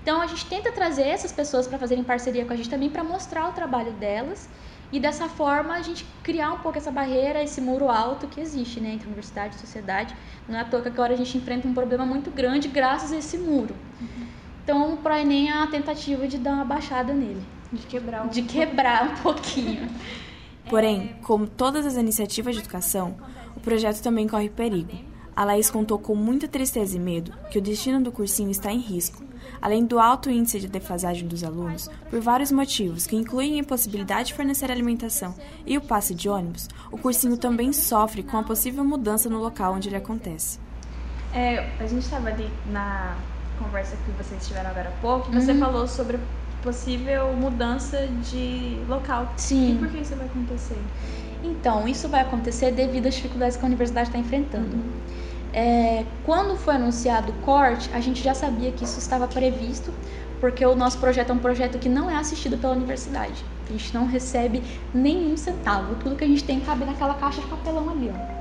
Então 0.03 0.21
a 0.21 0.27
gente 0.27 0.45
tenta 0.45 0.71
trazer 0.71 1.07
essas 1.07 1.31
pessoas 1.31 1.67
para 1.67 1.79
fazerem 1.79 2.03
parceria 2.03 2.45
com 2.45 2.53
a 2.53 2.55
gente 2.55 2.69
também 2.69 2.89
para 2.89 3.03
mostrar 3.03 3.49
o 3.49 3.53
trabalho 3.53 3.91
delas 3.93 4.49
e 4.91 4.99
dessa 4.99 5.27
forma 5.27 5.73
a 5.73 5.81
gente 5.81 6.05
criar 6.23 6.53
um 6.53 6.59
pouco 6.59 6.77
essa 6.77 6.91
barreira, 6.91 7.43
esse 7.43 7.59
muro 7.59 7.89
alto 7.89 8.27
que 8.27 8.39
existe 8.39 8.79
né, 8.79 8.93
entre 8.93 9.07
universidade 9.07 9.55
e 9.55 9.59
sociedade. 9.59 10.15
Não 10.47 10.57
é 10.57 10.61
à 10.61 10.65
toa 10.65 10.81
que 10.81 10.87
agora 10.87 11.13
a 11.13 11.17
gente 11.17 11.37
enfrenta 11.37 11.67
um 11.67 11.73
problema 11.73 12.05
muito 12.05 12.29
grande 12.31 12.67
graças 12.67 13.11
a 13.11 13.17
esse 13.17 13.37
muro. 13.37 13.75
Uhum. 13.99 14.27
Então, 14.63 14.93
o 14.93 14.97
ProEnem 14.97 15.49
é 15.49 15.53
a 15.53 15.67
tentativa 15.67 16.27
de 16.27 16.37
dar 16.37 16.53
uma 16.53 16.65
baixada 16.65 17.13
nele. 17.13 17.43
De 17.71 17.85
quebrar 17.85 18.25
um 18.25 18.29
De 18.29 18.41
quebrar 18.41 19.11
um 19.11 19.15
pouquinho. 19.21 19.89
Porém, 20.69 21.15
como 21.21 21.45
todas 21.45 21.85
as 21.85 21.95
iniciativas 21.95 22.55
de 22.55 22.61
educação, 22.61 23.15
o 23.55 23.59
projeto 23.59 24.01
também 24.01 24.27
corre 24.27 24.49
perigo. 24.49 25.14
A 25.35 25.43
Laís 25.43 25.69
contou 25.69 25.99
com 25.99 26.15
muita 26.15 26.47
tristeza 26.47 26.95
e 26.95 26.99
medo 26.99 27.33
que 27.51 27.57
o 27.57 27.61
destino 27.61 28.01
do 28.01 28.11
cursinho 28.11 28.49
está 28.49 28.71
em 28.71 28.79
risco, 28.79 29.21
além 29.61 29.85
do 29.85 29.99
alto 29.99 30.29
índice 30.29 30.59
de 30.61 30.67
defasagem 30.67 31.27
dos 31.27 31.43
alunos, 31.43 31.89
por 32.09 32.19
vários 32.21 32.51
motivos, 32.51 33.05
que 33.05 33.15
incluem 33.17 33.55
a 33.55 33.57
impossibilidade 33.59 34.27
de 34.29 34.33
fornecer 34.33 34.71
alimentação 34.71 35.35
e 35.65 35.77
o 35.77 35.81
passe 35.81 36.15
de 36.15 36.29
ônibus, 36.29 36.69
o 36.91 36.97
cursinho 36.97 37.35
também 37.37 37.73
sofre 37.73 38.23
com 38.23 38.37
a 38.37 38.43
possível 38.43 38.83
mudança 38.85 39.29
no 39.29 39.39
local 39.39 39.73
onde 39.73 39.89
ele 39.89 39.97
acontece. 39.97 40.57
É, 41.33 41.69
a 41.79 41.85
gente 41.87 42.03
estava 42.03 42.29
ali 42.29 42.49
na 42.71 43.17
conversa 43.59 43.97
que 44.05 44.11
vocês 44.23 44.47
tiveram 44.47 44.69
agora 44.69 44.87
há 44.87 45.01
pouco, 45.01 45.31
você 45.33 45.51
Uhum. 45.51 45.59
falou 45.59 45.87
sobre 45.87 46.17
possível 46.63 47.33
mudança 47.33 48.07
de 48.31 48.79
local. 48.87 49.33
Sim. 49.35 49.75
E 49.75 49.79
por 49.79 49.89
que 49.89 49.97
isso 49.97 50.15
vai 50.15 50.25
acontecer? 50.27 50.77
Então, 51.43 51.85
isso 51.87 52.07
vai 52.07 52.21
acontecer 52.21 52.71
devido 52.71 53.07
às 53.07 53.15
dificuldades 53.15 53.57
que 53.57 53.63
a 53.63 53.67
universidade 53.67 54.07
está 54.09 54.17
enfrentando. 54.17 54.77
É, 55.55 56.03
quando 56.25 56.57
foi 56.57 56.75
anunciado 56.75 57.31
o 57.31 57.35
corte, 57.35 57.89
a 57.93 58.01
gente 58.01 58.21
já 58.21 58.33
sabia 58.33 58.73
que 58.73 58.83
isso 58.83 58.99
estava 58.99 59.25
previsto, 59.25 59.93
porque 60.41 60.65
o 60.65 60.75
nosso 60.75 60.97
projeto 60.97 61.29
é 61.29 61.33
um 61.33 61.39
projeto 61.39 61.79
que 61.79 61.87
não 61.87 62.09
é 62.09 62.17
assistido 62.17 62.57
pela 62.57 62.73
universidade. 62.73 63.41
A 63.65 63.71
gente 63.71 63.93
não 63.93 64.05
recebe 64.05 64.61
nenhum 64.93 65.37
centavo. 65.37 65.95
Tudo 65.95 66.17
que 66.17 66.25
a 66.25 66.27
gente 66.27 66.43
tem 66.43 66.59
cabe 66.59 66.83
naquela 66.83 67.13
caixa 67.13 67.39
de 67.39 67.47
papelão 67.47 67.89
ali, 67.89 68.11
ó. 68.13 68.35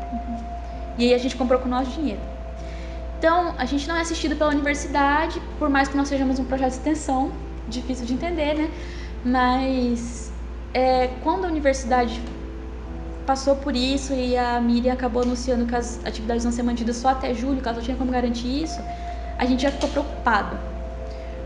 E 0.98 1.04
aí 1.04 1.14
a 1.14 1.18
gente 1.18 1.36
comprou 1.36 1.60
com 1.60 1.66
o 1.66 1.70
nosso 1.70 1.92
dinheiro. 1.92 2.20
Então, 3.16 3.54
a 3.56 3.64
gente 3.64 3.86
não 3.86 3.96
é 3.96 4.00
assistido 4.00 4.34
pela 4.34 4.50
universidade, 4.50 5.40
por 5.56 5.68
mais 5.68 5.86
que 5.86 5.96
nós 5.96 6.08
sejamos 6.08 6.40
um 6.40 6.44
projeto 6.44 6.70
de 6.70 6.78
extensão, 6.78 7.30
difícil 7.68 8.06
de 8.06 8.14
entender, 8.14 8.54
né? 8.54 8.70
Mas 9.24 10.32
é, 10.74 11.10
quando 11.22 11.44
a 11.44 11.48
universidade 11.48 12.20
passou 13.24 13.56
por 13.56 13.74
isso 13.74 14.12
e 14.12 14.36
a 14.36 14.60
Miriam 14.60 14.92
acabou 14.92 15.22
anunciando 15.22 15.66
que 15.66 15.74
as 15.74 16.04
atividades 16.04 16.44
vão 16.44 16.52
ser 16.52 16.62
mantidas 16.62 16.96
só 16.96 17.08
até 17.08 17.34
julho, 17.34 17.60
caso 17.60 17.80
eu 17.80 17.82
tinha 17.82 17.96
como 17.96 18.12
garantir 18.12 18.62
isso, 18.62 18.80
a 19.38 19.44
gente 19.44 19.62
já 19.62 19.70
ficou 19.70 19.88
preocupado. 19.88 20.56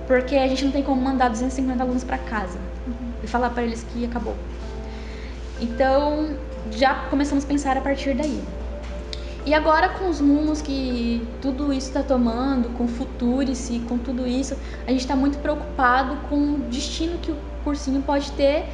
Porque 0.07 0.37
a 0.37 0.49
gente 0.49 0.65
não 0.65 0.73
tem 0.73 0.83
como 0.83 1.01
mandar 1.01 1.29
250 1.29 1.83
alunos 1.83 2.03
para 2.03 2.19
casa 2.19 2.59
e 3.23 3.27
falar 3.27 3.51
para 3.51 3.63
eles 3.63 3.85
que 3.93 4.05
acabou. 4.05 4.35
Então, 5.61 6.37
já 6.71 6.95
começamos 7.11 7.45
a 7.45 7.47
pensar 7.47 7.77
a 7.77 7.81
partir 7.81 8.15
daí. 8.15 8.43
E 9.45 9.55
agora 9.55 9.89
com 9.89 10.09
os 10.09 10.21
rumos 10.21 10.61
que 10.61 11.27
tudo 11.41 11.73
isso 11.73 11.89
está 11.89 12.03
tomando, 12.03 12.69
com 12.77 12.85
o 12.85 12.89
Futurice 12.89 13.75
e 13.77 13.81
com 13.81 13.97
tudo 13.97 14.27
isso, 14.27 14.57
a 14.87 14.91
gente 14.91 15.01
está 15.01 15.17
muito 15.17 15.39
preocupado 15.39 16.17
com 16.29 16.37
o 16.37 16.59
destino 16.71 17.19
que 17.19 17.31
o 17.31 17.37
cursinho 17.65 18.03
pode 18.03 18.31
ter 18.33 18.67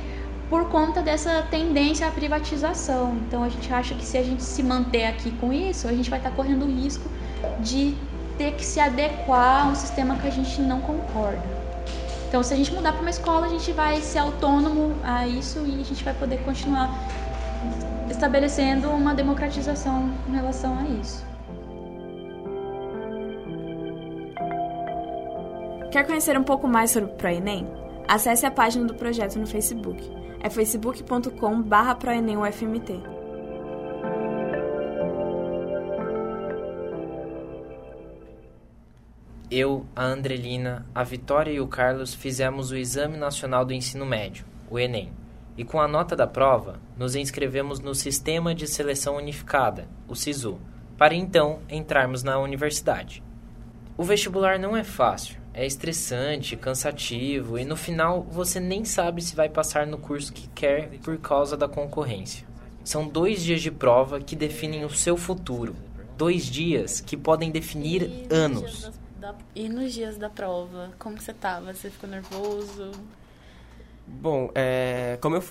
por 0.48 0.68
conta 0.68 1.02
dessa 1.02 1.42
tendência 1.50 2.06
à 2.06 2.10
privatização. 2.10 3.16
Então 3.26 3.42
a 3.42 3.48
gente 3.48 3.72
acha 3.72 3.94
que 3.94 4.04
se 4.04 4.18
a 4.18 4.22
gente 4.22 4.42
se 4.42 4.62
manter 4.62 5.06
aqui 5.06 5.30
com 5.32 5.52
isso, 5.52 5.88
a 5.88 5.92
gente 5.92 6.10
vai 6.10 6.18
estar 6.18 6.30
correndo 6.30 6.64
o 6.64 6.68
risco 6.68 7.08
de 7.60 7.94
ter 8.36 8.52
que 8.52 8.64
se 8.64 8.80
adequar 8.80 9.66
a 9.66 9.68
um 9.70 9.74
sistema 9.74 10.16
que 10.16 10.26
a 10.26 10.30
gente 10.30 10.60
não 10.60 10.80
concorda. 10.80 11.42
Então 12.28 12.42
se 12.42 12.52
a 12.52 12.56
gente 12.56 12.72
mudar 12.72 12.92
para 12.92 13.00
uma 13.00 13.10
escola, 13.10 13.46
a 13.46 13.48
gente 13.48 13.72
vai 13.72 14.00
ser 14.00 14.18
autônomo 14.18 14.94
a 15.04 15.26
isso 15.26 15.60
e 15.66 15.80
a 15.80 15.84
gente 15.84 16.02
vai 16.02 16.14
poder 16.14 16.38
continuar 16.44 16.90
estabelecendo 18.10 18.90
uma 18.90 19.14
democratização 19.14 20.10
em 20.28 20.32
relação 20.32 20.78
a 20.78 20.82
isso. 21.00 21.24
Quer 25.90 26.04
conhecer 26.04 26.36
um 26.36 26.42
pouco 26.42 26.66
mais 26.66 26.90
sobre 26.90 27.10
o 27.10 27.14
ProEnem? 27.14 27.68
Acesse 28.08 28.44
a 28.44 28.50
página 28.50 28.84
do 28.84 28.94
projeto 28.94 29.38
no 29.38 29.46
Facebook. 29.46 30.23
É 30.44 30.50
facebook.com.br 30.50 31.94
proenemufmt. 31.98 32.90
Eu, 39.50 39.86
a 39.96 40.04
Andrelina, 40.04 40.84
a 40.94 41.02
Vitória 41.02 41.50
e 41.50 41.60
o 41.60 41.66
Carlos 41.66 42.12
fizemos 42.12 42.70
o 42.70 42.76
Exame 42.76 43.16
Nacional 43.16 43.64
do 43.64 43.72
Ensino 43.72 44.04
Médio, 44.04 44.44
o 44.70 44.78
Enem, 44.78 45.14
e 45.56 45.64
com 45.64 45.80
a 45.80 45.88
nota 45.88 46.14
da 46.14 46.26
prova, 46.26 46.78
nos 46.94 47.16
inscrevemos 47.16 47.80
no 47.80 47.94
Sistema 47.94 48.54
de 48.54 48.66
Seleção 48.66 49.16
Unificada, 49.16 49.88
o 50.06 50.14
SISU, 50.14 50.60
para 50.98 51.14
então 51.14 51.60
entrarmos 51.70 52.22
na 52.22 52.38
universidade. 52.38 53.22
O 53.96 54.04
vestibular 54.04 54.58
não 54.58 54.76
é 54.76 54.84
fácil, 54.84 55.40
é 55.54 55.64
estressante, 55.64 56.56
cansativo 56.56 57.56
e 57.56 57.64
no 57.64 57.76
final 57.76 58.22
você 58.22 58.58
nem 58.58 58.84
sabe 58.84 59.22
se 59.22 59.36
vai 59.36 59.48
passar 59.48 59.86
no 59.86 59.96
curso 59.96 60.32
que 60.32 60.48
quer 60.48 60.98
por 60.98 61.16
causa 61.18 61.56
da 61.56 61.68
concorrência. 61.68 62.44
São 62.82 63.08
dois 63.08 63.42
dias 63.42 63.62
de 63.62 63.70
prova 63.70 64.20
que 64.20 64.34
definem 64.34 64.84
o 64.84 64.90
seu 64.90 65.16
futuro, 65.16 65.74
dois 66.18 66.44
dias 66.44 67.00
que 67.00 67.16
podem 67.16 67.50
definir 67.50 68.26
anos. 68.28 68.90
E 69.54 69.68
nos 69.68 69.94
dias 69.94 70.18
da 70.18 70.28
prova, 70.28 70.90
como 70.98 71.18
você 71.18 71.32
tava? 71.32 71.72
Você 71.72 71.88
ficou 71.88 72.10
nervoso? 72.10 72.90
Bom, 74.06 74.50
é, 74.54 75.16
como 75.20 75.36
eu 75.36 75.44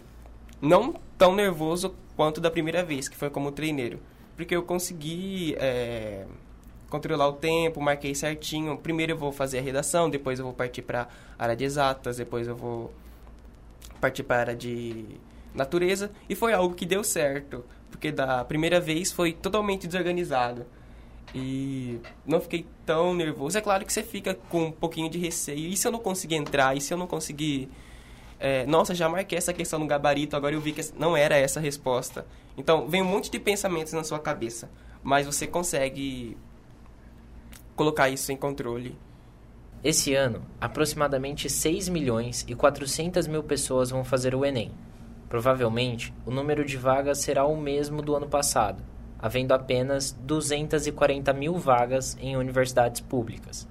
não 0.61 0.93
tão 1.17 1.33
nervoso 1.33 1.95
quanto 2.15 2.39
da 2.39 2.51
primeira 2.51 2.83
vez, 2.83 3.09
que 3.09 3.17
foi 3.17 3.29
como 3.29 3.51
treineiro, 3.51 3.99
porque 4.35 4.55
eu 4.55 4.61
consegui 4.61 5.55
é, 5.57 6.25
controlar 6.93 7.27
o 7.27 7.33
tempo, 7.33 7.81
marquei 7.81 8.13
certinho. 8.13 8.77
Primeiro 8.77 9.13
eu 9.13 9.17
vou 9.17 9.31
fazer 9.31 9.57
a 9.57 9.61
redação, 9.63 10.11
depois 10.11 10.37
eu 10.37 10.45
vou 10.45 10.53
partir 10.53 10.83
para 10.83 11.07
área 11.39 11.55
de 11.55 11.63
exatas, 11.63 12.17
depois 12.17 12.47
eu 12.47 12.55
vou 12.55 12.93
partir 13.99 14.21
para 14.21 14.41
área 14.41 14.55
de 14.55 15.03
natureza 15.55 16.11
e 16.29 16.35
foi 16.35 16.53
algo 16.53 16.75
que 16.75 16.85
deu 16.85 17.03
certo, 17.03 17.65
porque 17.89 18.11
da 18.11 18.45
primeira 18.45 18.79
vez 18.79 19.11
foi 19.11 19.33
totalmente 19.33 19.87
desorganizado. 19.87 20.67
E 21.33 21.99
não 22.27 22.39
fiquei 22.39 22.67
tão 22.85 23.11
nervoso. 23.15 23.57
É 23.57 23.61
claro 23.61 23.83
que 23.83 23.91
você 23.91 24.03
fica 24.03 24.35
com 24.49 24.65
um 24.65 24.71
pouquinho 24.71 25.09
de 25.09 25.17
receio. 25.17 25.67
E 25.69 25.75
se 25.75 25.87
eu 25.87 25.91
não 25.91 25.97
conseguir 25.97 26.35
entrar? 26.35 26.77
E 26.77 26.81
se 26.81 26.93
eu 26.93 26.97
não 26.97 27.07
conseguir 27.07 27.71
é, 28.39 28.67
nossa, 28.67 28.93
já 28.93 29.09
marquei 29.09 29.37
essa 29.37 29.51
questão 29.51 29.79
no 29.79 29.87
gabarito, 29.87 30.35
agora 30.35 30.53
eu 30.53 30.61
vi 30.61 30.73
que 30.73 30.81
não 30.95 31.17
era 31.17 31.35
essa 31.35 31.59
a 31.59 31.63
resposta. 31.63 32.23
Então, 32.55 32.87
vem 32.87 33.01
um 33.01 33.05
monte 33.05 33.31
de 33.31 33.39
pensamentos 33.39 33.93
na 33.93 34.03
sua 34.03 34.19
cabeça, 34.19 34.69
mas 35.01 35.25
você 35.25 35.47
consegue 35.47 36.37
colocar 37.75 38.09
isso 38.09 38.31
em 38.31 38.37
controle. 38.37 38.97
Esse 39.83 40.13
ano, 40.13 40.41
aproximadamente 40.61 41.49
6 41.49 41.89
milhões 41.89 42.45
e 42.47 42.55
400 42.55 43.27
mil 43.27 43.43
pessoas 43.43 43.89
vão 43.89 44.03
fazer 44.03 44.33
o 44.33 44.45
Enem. 44.45 44.71
Provavelmente, 45.27 46.13
o 46.25 46.31
número 46.31 46.63
de 46.63 46.77
vagas 46.77 47.19
será 47.19 47.45
o 47.45 47.57
mesmo 47.57 48.01
do 48.01 48.15
ano 48.15 48.27
passado, 48.27 48.81
havendo 49.19 49.53
apenas 49.53 50.11
240 50.11 51.33
mil 51.33 51.57
vagas 51.57 52.17
em 52.21 52.37
universidades 52.37 53.01
públicas. 53.01 53.67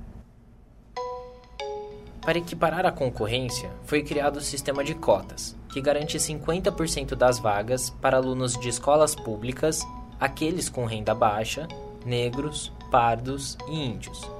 Para 2.21 2.39
equiparar 2.39 2.87
a 2.87 2.93
concorrência, 2.93 3.71
foi 3.85 4.03
criado 4.03 4.37
o 4.37 4.41
sistema 4.41 4.85
de 4.85 4.95
cotas, 4.95 5.57
que 5.73 5.81
garante 5.81 6.19
50% 6.19 7.15
das 7.15 7.39
vagas 7.39 7.91
para 7.91 8.17
alunos 8.17 8.53
de 8.59 8.69
escolas 8.69 9.15
públicas, 9.15 9.81
aqueles 10.21 10.69
com 10.69 10.85
renda 10.85 11.15
baixa, 11.15 11.67
negros, 12.05 12.73
pardos 12.93 13.57
e 13.67 13.75
índios. 13.75 14.31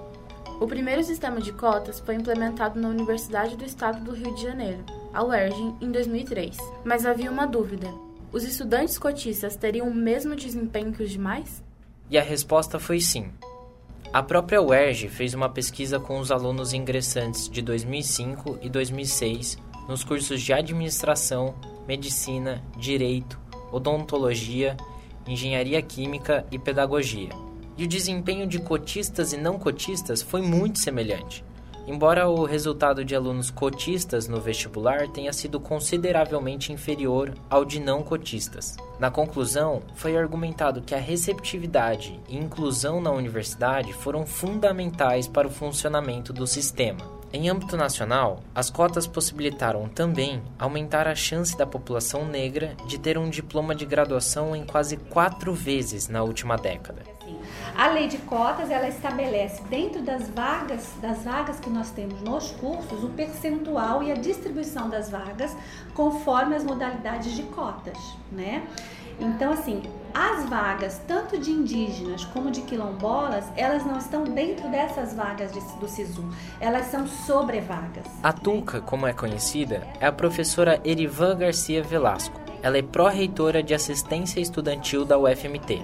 O 0.61 0.67
primeiro 0.67 1.03
sistema 1.03 1.41
de 1.41 1.53
cotas 1.53 1.99
foi 1.99 2.15
implementado 2.15 2.79
na 2.79 2.89
Universidade 2.89 3.57
do 3.57 3.65
Estado 3.65 4.05
do 4.05 4.13
Rio 4.13 4.35
de 4.35 4.43
Janeiro, 4.43 4.85
a 5.13 5.25
UERJ, 5.25 5.75
em 5.81 5.91
2003. 5.91 6.57
Mas 6.85 7.07
havia 7.07 7.31
uma 7.31 7.47
dúvida: 7.47 7.89
os 8.31 8.45
estudantes 8.45 8.99
cotistas 8.99 9.57
teriam 9.57 9.89
o 9.89 9.95
mesmo 9.95 10.37
desempenho 10.37 10.93
que 10.93 11.03
os 11.03 11.11
demais? 11.11 11.65
E 12.11 12.19
a 12.19 12.23
resposta 12.23 12.79
foi 12.79 13.01
sim. 13.01 13.31
A 14.13 14.23
própria 14.23 14.61
UERJ 14.61 15.09
fez 15.09 15.33
uma 15.33 15.49
pesquisa 15.49 15.99
com 15.99 16.19
os 16.19 16.31
alunos 16.31 16.75
ingressantes 16.75 17.49
de 17.49 17.63
2005 17.63 18.59
e 18.61 18.69
2006 18.69 19.57
nos 19.89 20.05
cursos 20.05 20.43
de 20.43 20.53
Administração, 20.53 21.55
Medicina, 21.89 22.63
Direito, 22.77 23.41
Odontologia, 23.73 24.77
Engenharia 25.27 25.81
Química 25.81 26.47
e 26.51 26.59
Pedagogia. 26.59 27.31
E 27.83 27.85
o 27.85 27.89
desempenho 27.89 28.47
de 28.47 28.61
cotistas 28.61 29.33
e 29.33 29.37
não 29.37 29.59
cotistas 29.59 30.23
foi 30.23 30.41
muito 30.41 30.79
semelhante. 30.79 31.45
Embora 31.85 32.29
o 32.29 32.45
resultado 32.45 33.05
de 33.05 33.13
alunos 33.13 33.51
cotistas 33.51 34.29
no 34.29 34.41
vestibular 34.41 35.09
tenha 35.09 35.33
sido 35.33 35.59
consideravelmente 35.59 36.73
inferior 36.73 37.35
ao 37.51 37.65
de 37.65 37.81
não 37.81 38.05
cotistas. 38.05 38.77
Na 39.01 39.11
conclusão, 39.11 39.83
foi 39.97 40.17
argumentado 40.17 40.81
que 40.81 40.95
a 40.95 40.99
receptividade 40.99 42.21
e 42.29 42.37
inclusão 42.37 43.01
na 43.01 43.11
universidade 43.11 43.93
foram 43.93 44.25
fundamentais 44.25 45.27
para 45.27 45.49
o 45.49 45.51
funcionamento 45.51 46.33
do 46.33 46.47
sistema. 46.47 47.01
Em 47.33 47.49
âmbito 47.49 47.77
nacional, 47.77 48.45
as 48.55 48.71
cotas 48.71 49.09
possibilitaram 49.09 49.89
também 49.89 50.41
aumentar 50.57 51.09
a 51.09 51.17
chance 51.17 51.59
da 51.59 51.67
população 51.67 52.27
negra 52.27 52.77
de 52.87 52.97
ter 52.97 53.19
um 53.19 53.29
diploma 53.29 53.75
de 53.75 53.85
graduação 53.85 54.55
em 54.55 54.65
quase 54.65 54.99
quatro 54.99 55.53
vezes 55.53 56.07
na 56.07 56.23
última 56.23 56.57
década. 56.57 57.03
A 57.77 57.89
lei 57.89 58.09
de 58.09 58.19
cotas, 58.19 58.71
ela 58.71 58.89
estabelece 58.89 59.63
dentro 59.65 60.03
das 60.03 60.29
vagas, 60.29 60.95
das 61.01 61.25
vagas 61.25 61.59
que 61.59 61.71
nós 61.71 61.91
temos 61.91 62.21
nos 62.23 62.51
cursos, 62.53 63.03
o 63.03 63.09
percentual 63.09 64.03
e 64.03 64.13
a 64.13 64.15
distribuição 64.15 64.89
das 64.89 65.11
vagas 65.11 65.57
conforme 65.95 66.55
as 66.55 66.65
modalidades 66.65 67.35
de 67.35 67.43
cotas, 67.45 67.99
né? 68.31 68.67
Então, 69.21 69.53
assim, 69.53 69.83
as 70.15 70.49
vagas, 70.49 71.01
tanto 71.07 71.39
de 71.39 71.51
indígenas 71.51 72.25
como 72.25 72.51
de 72.51 72.63
quilombolas, 72.63 73.45
elas 73.57 73.85
não 73.85 73.99
estão 73.99 74.25
dentro 74.25 74.69
dessas 74.69 75.15
vagas 75.15 75.53
de, 75.53 75.61
do 75.79 75.89
SISU, 75.89 76.25
elas 76.61 76.87
são 76.87 77.07
sobrevagas. 77.07 78.07
A 78.23 78.33
Tuca, 78.33 78.81
como 78.81 79.07
é 79.07 79.13
conhecida, 79.13 79.87
é 80.01 80.07
a 80.07 80.13
professora 80.13 80.81
Erivan 80.85 81.37
Garcia 81.37 81.83
Velasco. 81.83 82.41
Ela 82.63 82.79
é 82.79 82.83
pró-reitora 82.83 83.63
de 83.63 83.75
assistência 83.75 84.41
estudantil 84.41 85.05
da 85.05 85.19
UFMT 85.19 85.83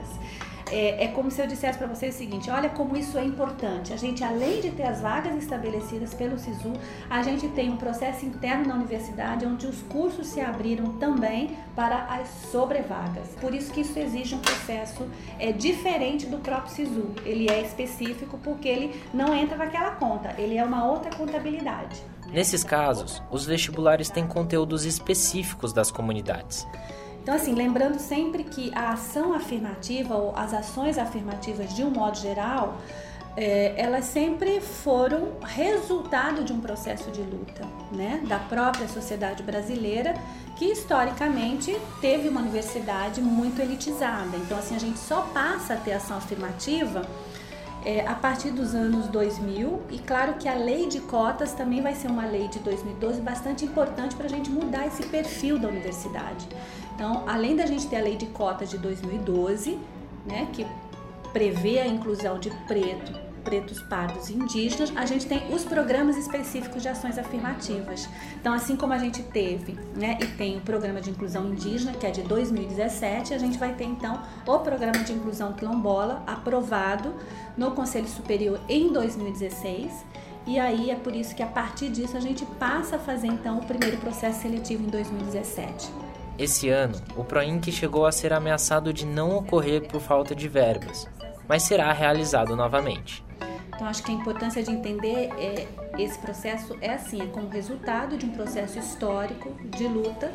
é, 0.71 1.05
é 1.05 1.09
como 1.09 1.31
se 1.31 1.41
eu 1.41 1.47
dissesse 1.47 1.79
para 1.79 1.87
vocês 1.87 2.15
o 2.15 2.19
seguinte: 2.19 2.51
olha 2.51 2.69
como 2.69 2.97
isso 2.97 3.19
é 3.19 3.25
importante. 3.25 3.93
A 3.93 3.97
gente, 3.97 4.23
além 4.23 4.61
de 4.61 4.71
ter 4.71 4.85
as 4.85 5.01
vagas 5.01 5.37
estabelecidas 5.37 6.15
pelo 6.15 6.39
SISU, 6.39 6.73
a 7.09 7.23
gente 7.23 7.49
tem 7.49 7.71
um 7.71 7.77
processo 7.77 8.25
interno 8.25 8.67
na 8.67 8.75
universidade 8.75 9.47
onde 9.47 9.67
os 9.67 9.83
cursos 9.83 10.27
se 10.27 10.41
abriram 10.41 10.93
também 10.99 11.57
para 11.75 12.05
as 12.05 12.29
sobrevagas. 12.51 13.29
Por 13.41 13.55
isso 13.55 13.73
que 13.73 13.81
isso 13.81 13.99
exige 13.99 14.35
um 14.35 14.41
processo 14.41 15.07
é, 15.39 15.53
diferente 15.53 16.27
do 16.27 16.39
próprio 16.39 16.75
SISU. 16.75 17.11
Ele 17.25 17.51
é 17.51 17.63
específico 17.63 18.39
porque 18.43 18.69
ele 18.69 19.03
não 19.13 19.35
entra 19.35 19.57
naquela 19.57 19.93
conta, 19.93 20.35
ele 20.39 20.57
é 20.57 20.65
uma 20.65 20.85
outra 20.85 21.11
contabilidade. 21.15 22.03
Nesses 22.31 22.63
casos, 22.63 23.23
os 23.31 23.47
vestibulares 23.47 24.11
têm 24.11 24.27
conteúdos 24.27 24.85
específicos 24.85 25.73
das 25.73 25.91
comunidades. 25.91 26.67
Então, 27.29 27.37
assim, 27.37 27.53
lembrando 27.53 27.99
sempre 27.99 28.43
que 28.43 28.73
a 28.75 28.93
ação 28.93 29.35
afirmativa 29.35 30.17
ou 30.17 30.35
as 30.35 30.55
ações 30.55 30.97
afirmativas 30.97 31.75
de 31.77 31.85
um 31.85 31.91
modo 31.91 32.17
geral, 32.17 32.79
é, 33.37 33.75
elas 33.77 34.07
sempre 34.07 34.63
foram 34.63 35.33
resultado 35.43 36.43
de 36.43 36.55
um 36.55 36.59
processo 36.59 37.11
de 37.11 37.21
luta, 37.21 37.67
né, 37.93 38.23
da 38.27 38.39
própria 38.39 38.89
sociedade 38.89 39.43
brasileira, 39.43 40.15
que 40.57 40.73
historicamente 40.73 41.79
teve 42.01 42.31
uma 42.31 42.41
universidade 42.41 43.21
muito 43.21 43.61
elitizada. 43.61 44.35
Então, 44.39 44.59
assim, 44.59 44.75
a 44.75 44.81
gente 44.81 44.99
só 44.99 45.21
passa 45.21 45.75
a 45.75 45.77
ter 45.77 45.93
ação 45.93 46.17
afirmativa 46.17 47.03
é, 47.85 48.07
a 48.07 48.15
partir 48.15 48.51
dos 48.51 48.75
anos 48.75 49.07
2000 49.09 49.83
e 49.91 49.99
claro 49.99 50.35
que 50.35 50.49
a 50.49 50.55
lei 50.55 50.87
de 50.89 51.01
cotas 51.01 51.53
também 51.53 51.81
vai 51.81 51.95
ser 51.95 52.09
uma 52.09 52.27
lei 52.27 52.49
de 52.49 52.59
2012 52.59 53.21
bastante 53.21 53.65
importante 53.65 54.17
para 54.17 54.27
a 54.27 54.29
gente 54.29 54.51
mudar 54.51 54.87
esse 54.87 55.05
perfil 55.07 55.59
da 55.59 55.69
universidade. 55.69 56.49
Então, 56.95 57.23
além 57.27 57.55
da 57.55 57.65
gente 57.65 57.87
ter 57.87 57.97
a 57.97 58.03
lei 58.03 58.17
de 58.17 58.27
cotas 58.27 58.71
de 58.71 58.79
2012, 58.79 59.79
né, 60.27 60.49
que 60.53 60.67
prevê 61.33 61.79
a 61.79 61.87
inclusão 61.87 62.39
de 62.39 62.51
preto, 62.67 63.28
pretos, 63.49 63.81
pardos 63.81 64.29
e 64.29 64.35
indígenas, 64.35 64.93
a 64.95 65.07
gente 65.07 65.27
tem 65.27 65.43
os 65.55 65.65
programas 65.65 66.19
específicos 66.19 66.83
de 66.83 66.89
ações 66.89 67.17
afirmativas. 67.17 68.07
Então, 68.39 68.53
assim 68.53 68.77
como 68.77 68.93
a 68.93 68.99
gente 68.99 69.23
teve, 69.23 69.73
né, 69.97 70.19
e 70.21 70.27
tem 70.27 70.59
o 70.59 70.61
programa 70.61 71.01
de 71.01 71.09
inclusão 71.09 71.47
indígena, 71.47 71.93
que 71.93 72.07
é 72.07 72.11
de 72.11 72.21
2017, 72.23 73.33
a 73.33 73.39
gente 73.39 73.57
vai 73.57 73.73
ter 73.73 73.85
então 73.85 74.21
o 74.47 74.59
programa 74.59 75.03
de 75.03 75.15
inclusão 75.15 75.55
quilombola 75.55 76.23
aprovado 76.27 77.15
no 77.57 77.71
Conselho 77.71 78.07
Superior 78.07 78.61
em 78.69 78.93
2016. 78.93 80.05
E 80.47 80.59
aí 80.59 80.91
é 80.91 80.97
por 80.97 81.17
isso 81.17 81.35
que 81.35 81.43
a 81.43 81.47
partir 81.47 81.89
disso 81.89 82.19
a 82.19 82.21
gente 82.21 82.45
passa 82.59 82.97
a 82.97 82.99
fazer 82.99 83.29
então 83.29 83.61
o 83.61 83.65
primeiro 83.65 83.97
processo 83.97 84.43
seletivo 84.43 84.85
em 84.85 84.91
2017. 84.91 85.91
Esse 86.39 86.69
ano, 86.69 87.01
o 87.17 87.25
PROINC 87.25 87.73
chegou 87.73 88.05
a 88.05 88.13
ser 88.13 88.35
ameaçado 88.35 88.93
de 88.93 89.07
não 89.07 89.39
ocorrer 89.39 89.89
por 89.89 90.03
falta 90.03 90.35
de 90.35 90.49
verbas, 90.49 91.09
mas 91.49 91.63
será 91.63 91.91
realizado 91.93 92.55
novamente. 92.55 93.28
Então, 93.79 93.87
acho 93.87 94.03
que 94.03 94.11
a 94.11 94.15
importância 94.15 94.61
de 94.61 94.73
entender 94.73 95.31
é, 95.39 95.69
esse 95.97 96.19
processo 96.19 96.77
é 96.81 96.95
assim, 96.95 97.23
é 97.23 97.27
como 97.27 97.49
resultado 97.49 98.17
de 98.17 98.27
um 98.27 98.31
processo 98.31 98.77
histórico 98.77 99.53
de 99.71 99.87
luta, 99.87 100.33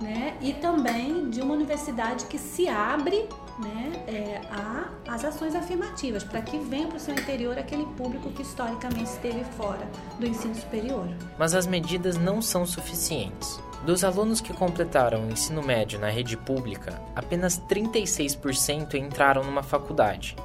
né, 0.00 0.36
e 0.40 0.52
também 0.52 1.28
de 1.28 1.40
uma 1.40 1.54
universidade 1.54 2.26
que 2.26 2.38
se 2.38 2.68
abre, 2.68 3.28
né, 3.58 3.92
é, 4.06 4.40
a 4.48 4.84
as 5.08 5.24
ações 5.24 5.54
afirmativas 5.54 6.22
para 6.22 6.40
que 6.40 6.56
venha 6.58 6.86
para 6.86 6.96
o 6.96 7.00
seu 7.00 7.14
interior 7.14 7.58
aquele 7.58 7.84
público 7.96 8.30
que 8.30 8.42
historicamente 8.42 9.10
esteve 9.10 9.44
fora 9.56 9.88
do 10.18 10.26
ensino 10.26 10.54
superior. 10.54 11.08
Mas 11.36 11.54
as 11.54 11.66
medidas 11.66 12.16
não 12.16 12.40
são 12.40 12.64
suficientes. 12.64 13.60
Dos 13.84 14.02
alunos 14.02 14.40
que 14.40 14.52
completaram 14.52 15.26
o 15.26 15.30
ensino 15.30 15.62
médio 15.62 15.98
na 15.98 16.08
rede 16.08 16.36
pública, 16.36 17.02
apenas 17.14 17.60
36% 17.60 18.94
entraram 18.94 19.44
numa 19.44 19.62
faculdade. 19.62 20.36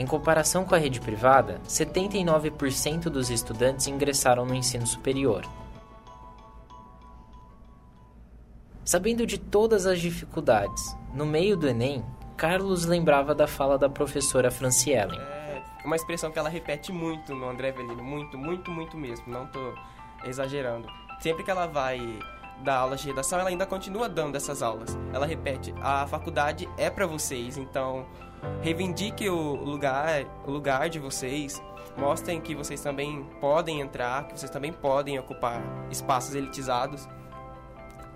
Em 0.00 0.06
comparação 0.06 0.64
com 0.64 0.74
a 0.74 0.78
rede 0.78 0.98
privada, 0.98 1.60
79% 1.68 3.10
dos 3.10 3.28
estudantes 3.28 3.86
ingressaram 3.86 4.46
no 4.46 4.54
ensino 4.54 4.86
superior. 4.86 5.44
Sabendo 8.82 9.26
de 9.26 9.36
todas 9.36 9.84
as 9.84 10.00
dificuldades, 10.00 10.96
no 11.12 11.26
meio 11.26 11.54
do 11.54 11.68
Enem, 11.68 12.02
Carlos 12.34 12.86
lembrava 12.86 13.34
da 13.34 13.46
fala 13.46 13.76
da 13.76 13.90
professora 13.90 14.50
Franciele. 14.50 15.18
É 15.18 15.62
uma 15.84 15.96
expressão 15.96 16.32
que 16.32 16.38
ela 16.38 16.48
repete 16.48 16.90
muito 16.90 17.34
no 17.34 17.50
André 17.50 17.70
Velino, 17.70 18.02
muito, 18.02 18.38
muito, 18.38 18.70
muito 18.70 18.96
mesmo, 18.96 19.26
não 19.28 19.46
tô 19.48 19.74
exagerando. 20.24 20.88
Sempre 21.20 21.44
que 21.44 21.50
ela 21.50 21.66
vai 21.66 22.00
da 22.64 22.74
aula 22.76 22.96
de 22.96 23.06
redação, 23.06 23.38
ela 23.38 23.50
ainda 23.50 23.66
continua 23.66 24.08
dando 24.08 24.34
essas 24.34 24.62
aulas. 24.62 24.96
Ela 25.12 25.26
repete: 25.26 25.74
a 25.82 26.06
faculdade 26.06 26.66
é 26.78 26.88
para 26.88 27.06
vocês, 27.06 27.58
então 27.58 28.06
reivindique 28.62 29.28
o 29.28 29.54
lugar, 29.56 30.24
o 30.46 30.50
lugar 30.50 30.88
de 30.88 30.98
vocês, 30.98 31.62
mostrem 31.96 32.40
que 32.40 32.54
vocês 32.54 32.80
também 32.80 33.24
podem 33.40 33.80
entrar, 33.80 34.26
que 34.26 34.38
vocês 34.38 34.50
também 34.50 34.72
podem 34.72 35.18
ocupar 35.18 35.62
espaços 35.90 36.34
elitizados. 36.34 37.08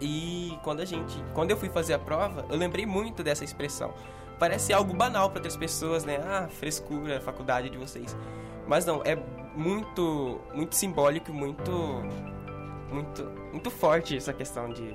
E 0.01 0.59
quando 0.63 0.81
a 0.81 0.85
gente, 0.85 1.23
quando 1.33 1.51
eu 1.51 1.57
fui 1.57 1.69
fazer 1.69 1.95
a 1.95 1.99
prova, 1.99 2.45
eu 2.51 2.57
lembrei 2.57 2.85
muito 2.87 3.23
dessa 3.23 3.45
expressão. 3.45 3.95
Parece 4.39 4.73
algo 4.73 4.93
banal 4.93 5.31
para 5.31 5.39
outras 5.39 5.57
pessoas, 5.57 6.05
né? 6.05 6.19
Ah, 6.25 6.49
frescura, 6.49 7.21
faculdade 7.21 7.71
de 7.71 7.79
vocês. 7.79 8.17
Mas 8.67 8.85
não, 8.85 9.03
é 9.05 9.17
muito 9.55 10.41
muito 10.53 10.75
simbólico, 10.75 11.33
muito 11.33 11.71
muito, 12.91 13.25
muito 13.53 13.71
forte 13.71 14.17
essa 14.17 14.33
questão 14.33 14.71
de. 14.71 14.95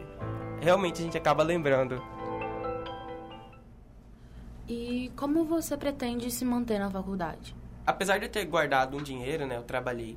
Realmente 0.61 1.01
a 1.01 1.05
gente 1.05 1.17
acaba 1.17 1.43
lembrando. 1.43 2.01
E 4.69 5.11
como 5.15 5.43
você 5.43 5.75
pretende 5.75 6.29
se 6.29 6.45
manter 6.45 6.79
na 6.79 6.89
faculdade? 6.89 7.55
Apesar 7.85 8.19
de 8.19 8.25
eu 8.25 8.29
ter 8.29 8.45
guardado 8.45 8.95
um 8.95 9.01
dinheiro, 9.01 9.47
né? 9.47 9.57
Eu 9.57 9.63
trabalhei 9.63 10.15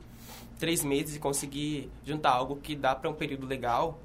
três 0.58 0.84
meses 0.84 1.16
e 1.16 1.18
consegui 1.18 1.90
juntar 2.04 2.32
algo 2.32 2.56
que 2.56 2.76
dá 2.76 2.94
para 2.94 3.08
um 3.08 3.14
período 3.14 3.46
legal 3.46 3.98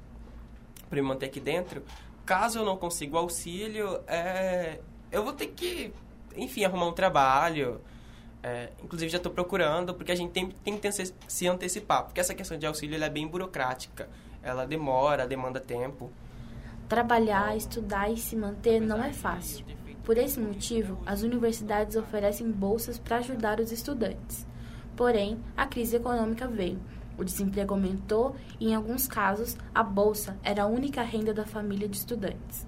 para 0.88 1.00
me 1.00 1.06
manter 1.06 1.26
aqui 1.26 1.38
dentro. 1.38 1.82
Caso 2.24 2.60
eu 2.60 2.64
não 2.64 2.76
consiga 2.76 3.16
o 3.16 3.18
auxílio, 3.18 4.00
é, 4.06 4.80
eu 5.12 5.22
vou 5.22 5.34
ter 5.34 5.48
que, 5.48 5.92
enfim, 6.34 6.64
arrumar 6.64 6.86
um 6.86 6.92
trabalho 6.92 7.80
é, 8.42 8.70
inclusive 8.82 9.10
já 9.10 9.16
estou 9.16 9.32
procurando, 9.32 9.94
porque 9.94 10.12
a 10.12 10.14
gente 10.14 10.30
tem, 10.30 10.48
tem 10.48 10.78
que 10.78 10.88
se 10.92 11.46
antecipar, 11.46 12.04
porque 12.04 12.20
essa 12.20 12.34
questão 12.34 12.58
de 12.58 12.66
auxílio 12.66 13.02
é 13.02 13.10
bem 13.10 13.26
burocrática. 13.26 14.08
Ela 14.42 14.64
demora, 14.66 15.26
demanda 15.26 15.60
tempo. 15.60 16.10
Trabalhar, 16.88 17.56
estudar 17.56 18.10
e 18.10 18.16
se 18.16 18.36
manter 18.36 18.80
não 18.80 19.02
é 19.02 19.12
fácil. 19.12 19.66
Por 20.08 20.16
esse 20.16 20.40
motivo, 20.40 20.98
as 21.04 21.20
universidades 21.20 21.94
oferecem 21.94 22.50
bolsas 22.50 22.96
para 22.96 23.18
ajudar 23.18 23.60
os 23.60 23.70
estudantes. 23.70 24.46
Porém, 24.96 25.38
a 25.54 25.66
crise 25.66 25.96
econômica 25.96 26.48
veio. 26.48 26.80
O 27.18 27.22
desemprego 27.22 27.74
aumentou 27.74 28.34
e, 28.58 28.70
em 28.70 28.74
alguns 28.74 29.06
casos, 29.06 29.54
a 29.74 29.82
bolsa 29.82 30.38
era 30.42 30.62
a 30.62 30.66
única 30.66 31.02
renda 31.02 31.34
da 31.34 31.44
família 31.44 31.86
de 31.86 31.98
estudantes. 31.98 32.66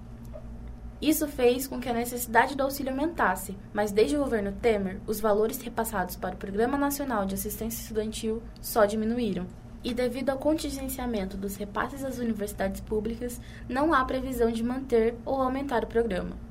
Isso 1.01 1.27
fez 1.27 1.65
com 1.65 1.79
que 1.79 1.89
a 1.89 1.93
necessidade 1.93 2.55
do 2.55 2.61
auxílio 2.61 2.91
aumentasse, 2.91 3.57
mas 3.73 3.91
desde 3.91 4.15
o 4.15 4.19
governo 4.19 4.51
Temer, 4.61 5.01
os 5.07 5.19
valores 5.19 5.59
repassados 5.61 6.15
para 6.15 6.35
o 6.35 6.37
Programa 6.37 6.77
Nacional 6.77 7.25
de 7.25 7.33
Assistência 7.33 7.81
Estudantil 7.81 8.43
só 8.61 8.85
diminuíram. 8.85 9.47
E 9.83 9.95
devido 9.95 10.29
ao 10.29 10.37
contingenciamento 10.37 11.35
dos 11.37 11.55
repasses 11.55 12.03
às 12.03 12.19
universidades 12.19 12.81
públicas, 12.81 13.41
não 13.67 13.95
há 13.95 14.05
previsão 14.05 14.51
de 14.51 14.63
manter 14.63 15.15
ou 15.25 15.41
aumentar 15.41 15.83
o 15.83 15.87
programa. 15.87 16.50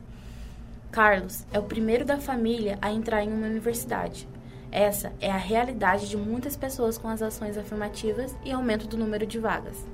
Carlos 0.91 1.45
é 1.53 1.59
o 1.59 1.63
primeiro 1.63 2.05
da 2.05 2.19
família 2.19 2.79
a 2.83 2.91
entrar 2.91 3.25
em 3.25 3.33
uma 3.33 3.47
universidade. 3.47 4.29
Essa 4.73 5.13
é 5.21 5.31
a 5.31 5.37
realidade 5.37 6.09
de 6.09 6.17
muitas 6.17 6.57
pessoas 6.57 6.97
com 6.97 7.09
as 7.09 7.23
ações 7.23 7.57
afirmativas 7.57 8.37
e 8.45 8.53
aumento 8.53 8.87
do 8.87 8.97
número 8.97 9.27
de 9.27 9.39
vagas 9.39 9.85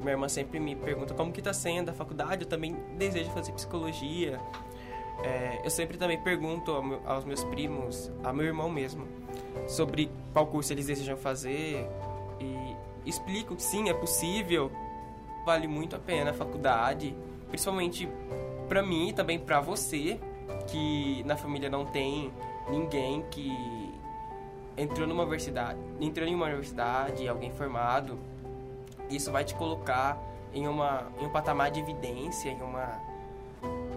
minha 0.00 0.12
irmã 0.12 0.28
sempre 0.28 0.58
me 0.58 0.74
pergunta 0.74 1.14
como 1.14 1.32
que 1.32 1.42
tá 1.42 1.52
sendo 1.52 1.90
a 1.90 1.92
faculdade, 1.92 2.42
eu 2.42 2.48
também 2.48 2.76
desejo 2.96 3.30
fazer 3.30 3.52
psicologia. 3.52 4.40
É, 5.22 5.60
eu 5.64 5.70
sempre 5.70 5.98
também 5.98 6.18
pergunto 6.18 6.72
aos 7.04 7.24
meus 7.24 7.44
primos, 7.44 8.10
a 8.24 8.32
meu 8.32 8.46
irmão 8.46 8.70
mesmo, 8.70 9.06
sobre 9.68 10.10
qual 10.32 10.46
curso 10.46 10.72
eles 10.72 10.86
desejam 10.86 11.16
fazer 11.16 11.86
e 12.40 12.76
explico 13.04 13.54
que 13.54 13.62
sim, 13.62 13.90
é 13.90 13.94
possível, 13.94 14.72
vale 15.44 15.68
muito 15.68 15.94
a 15.94 15.98
pena 15.98 16.30
a 16.30 16.34
faculdade, 16.34 17.14
principalmente 17.48 18.08
para 18.70 18.84
mim 18.84 19.08
e 19.08 19.12
também 19.12 19.36
para 19.36 19.60
você, 19.60 20.20
que 20.68 21.24
na 21.24 21.36
família 21.36 21.68
não 21.68 21.84
tem 21.84 22.32
ninguém 22.70 23.20
que 23.28 23.52
entrou 24.76 25.08
numa 25.08 25.24
universidade, 25.24 25.76
entrou 26.00 26.24
em 26.24 26.32
uma 26.32 26.46
universidade, 26.46 27.26
alguém 27.26 27.50
formado, 27.50 28.16
isso 29.10 29.32
vai 29.32 29.44
te 29.44 29.56
colocar 29.56 30.16
em, 30.54 30.68
uma, 30.68 31.08
em 31.20 31.26
um 31.26 31.30
patamar 31.30 31.72
de 31.72 31.80
evidência, 31.80 32.48
em 32.48 32.62
uma, 32.62 32.96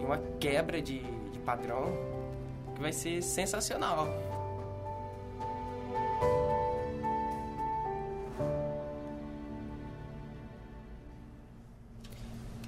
em 0.00 0.04
uma 0.04 0.18
quebra 0.40 0.82
de, 0.82 0.98
de 0.98 1.38
padrão 1.38 1.92
que 2.74 2.82
vai 2.82 2.92
ser 2.92 3.22
sensacional. 3.22 4.08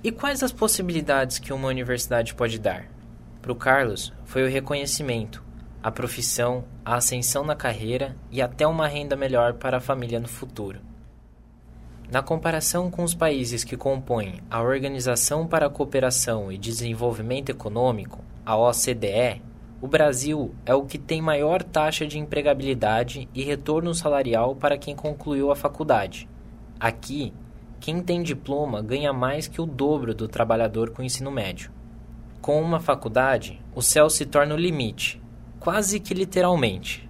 E 0.07 0.13
quais 0.13 0.41
as 0.41 0.53
possibilidades 0.53 1.41
que 1.41 1.53
uma 1.53 1.67
universidade 1.67 2.33
pode 2.33 2.61
dar? 2.61 2.87
Para 3.43 3.51
o 3.51 3.57
Carlos, 3.57 4.13
foi 4.25 4.45
o 4.45 4.49
reconhecimento, 4.49 5.43
a 5.83 5.91
profissão, 5.91 6.65
a 6.85 6.95
ascensão 6.95 7.45
na 7.45 7.57
carreira 7.57 8.15
e 8.31 8.41
até 8.41 8.65
uma 8.69 8.87
renda 8.87 9.17
melhor 9.17 9.55
para 9.55 9.79
a 9.79 9.81
família 9.81 10.21
no 10.21 10.29
futuro. 10.29 10.79
Na 12.09 12.23
comparação 12.23 12.89
com 12.89 13.03
os 13.03 13.15
países 13.15 13.65
que 13.65 13.77
compõem 13.77 14.41
a 14.49 14.63
Organização 14.63 15.45
para 15.45 15.67
a 15.67 15.71
Cooperação 15.71 16.53
e 16.53 16.57
Desenvolvimento 16.57 17.51
Econômico, 17.51 18.25
a 18.45 18.57
OCDE, 18.57 19.43
o 19.83 19.89
Brasil 19.89 20.55
é 20.65 20.73
o 20.73 20.85
que 20.85 20.99
tem 20.99 21.21
maior 21.21 21.65
taxa 21.65 22.07
de 22.07 22.17
empregabilidade 22.17 23.29
e 23.35 23.43
retorno 23.43 23.93
salarial 23.93 24.55
para 24.55 24.79
quem 24.79 24.95
concluiu 24.95 25.51
a 25.51 25.57
faculdade. 25.57 26.29
Aqui, 26.79 27.33
quem 27.81 28.03
tem 28.03 28.23
diploma 28.23 28.83
ganha 28.83 29.13
mais 29.13 29.47
que 29.47 29.61
o 29.61 29.67
dobro 29.67 30.15
do 30.15 30.27
trabalhador 30.27 30.91
com 30.91 31.03
ensino 31.03 31.31
médio. 31.31 31.71
Com 32.41 32.61
uma 32.61 32.81
faculdade, 32.81 33.61
o 33.75 33.83
céu 33.83 34.09
se 34.09 34.25
torna 34.25 34.55
o 34.55 34.59
limite, 34.59 35.21
quase 35.59 35.99
que 36.01 36.15
literalmente. 36.15 37.09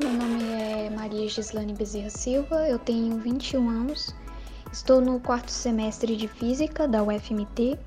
Meu 0.00 0.12
nome 0.12 0.44
é 0.52 0.90
Maria 0.90 1.28
Gislane 1.28 1.72
Bezerra 1.74 2.10
Silva, 2.10 2.68
eu 2.68 2.78
tenho 2.78 3.18
21 3.18 3.68
anos, 3.68 4.14
estou 4.72 5.00
no 5.00 5.18
quarto 5.18 5.50
semestre 5.50 6.16
de 6.16 6.28
Física 6.28 6.86
da 6.86 7.02
UFMT 7.02 7.78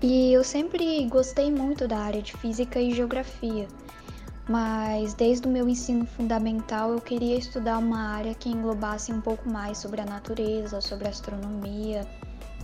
e 0.00 0.32
eu 0.32 0.44
sempre 0.44 1.04
gostei 1.06 1.50
muito 1.50 1.88
da 1.88 1.98
área 1.98 2.22
de 2.22 2.32
Física 2.36 2.80
e 2.80 2.94
Geografia, 2.94 3.66
mas 4.48 5.14
desde 5.14 5.46
o 5.46 5.50
meu 5.50 5.68
ensino 5.68 6.06
fundamental 6.06 6.92
eu 6.92 7.00
queria 7.00 7.36
estudar 7.36 7.78
uma 7.78 8.14
área 8.14 8.34
que 8.34 8.48
englobasse 8.48 9.12
um 9.12 9.20
pouco 9.20 9.48
mais 9.48 9.78
sobre 9.78 10.00
a 10.00 10.04
natureza, 10.04 10.80
sobre 10.80 11.06
a 11.06 11.10
astronomia 11.10 12.06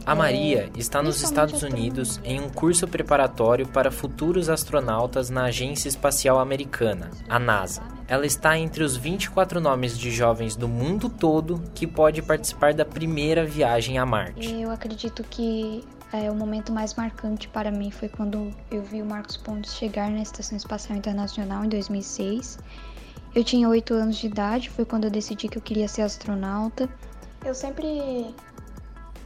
a 0.06 0.14
Maria 0.14 0.68
está 0.76 1.02
nos 1.02 1.22
Estados 1.22 1.62
Unidos 1.62 2.20
em 2.22 2.38
um 2.38 2.50
curso 2.50 2.86
preparatório 2.86 3.66
para 3.66 3.90
futuros 3.90 4.50
astronautas 4.50 5.30
na 5.30 5.44
Agência 5.44 5.88
Espacial 5.88 6.38
Americana, 6.38 7.10
a 7.26 7.38
NASA. 7.38 7.82
Ela 8.06 8.26
está 8.26 8.58
entre 8.58 8.84
os 8.84 8.98
24 8.98 9.62
nomes 9.62 9.98
de 9.98 10.10
jovens 10.10 10.56
do 10.56 10.68
mundo 10.68 11.08
todo 11.08 11.62
que 11.74 11.86
pode 11.86 12.20
participar 12.20 12.74
da 12.74 12.84
primeira 12.84 13.46
viagem 13.46 13.96
a 13.96 14.04
Marte. 14.04 14.52
Eu 14.52 14.70
acredito 14.70 15.24
que 15.24 15.82
é, 16.14 16.30
o 16.30 16.34
momento 16.34 16.72
mais 16.72 16.94
marcante 16.94 17.48
para 17.48 17.72
mim 17.72 17.90
foi 17.90 18.08
quando 18.08 18.54
eu 18.70 18.82
vi 18.82 19.02
o 19.02 19.04
Marcos 19.04 19.36
Pontes 19.36 19.74
chegar 19.74 20.08
na 20.10 20.22
Estação 20.22 20.56
Espacial 20.56 20.96
Internacional 20.96 21.64
em 21.64 21.68
2006. 21.68 22.58
Eu 23.34 23.42
tinha 23.42 23.68
8 23.68 23.92
anos 23.94 24.16
de 24.18 24.28
idade, 24.28 24.70
foi 24.70 24.84
quando 24.84 25.04
eu 25.04 25.10
decidi 25.10 25.48
que 25.48 25.58
eu 25.58 25.62
queria 25.62 25.88
ser 25.88 26.02
astronauta. 26.02 26.88
Eu 27.44 27.52
sempre 27.52 28.32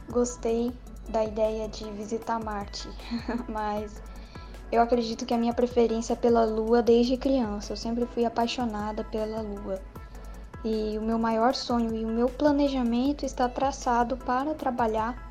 gostei 0.09 0.73
da 1.09 1.23
ideia 1.23 1.67
de 1.69 1.83
visitar 1.91 2.39
Marte, 2.43 2.89
mas 3.47 4.01
eu 4.71 4.81
acredito 4.81 5.27
que 5.27 5.33
a 5.33 5.37
minha 5.37 5.53
preferência 5.53 6.13
é 6.13 6.15
pela 6.15 6.43
Lua 6.43 6.81
desde 6.81 7.17
criança. 7.17 7.73
Eu 7.73 7.77
sempre 7.77 8.07
fui 8.07 8.25
apaixonada 8.25 9.03
pela 9.03 9.41
Lua. 9.41 9.79
E 10.65 10.97
o 10.97 11.01
meu 11.03 11.19
maior 11.19 11.53
sonho 11.53 11.95
e 11.95 12.03
o 12.03 12.07
meu 12.07 12.27
planejamento 12.27 13.25
está 13.25 13.47
traçado 13.47 14.17
para 14.17 14.55
trabalhar 14.55 15.28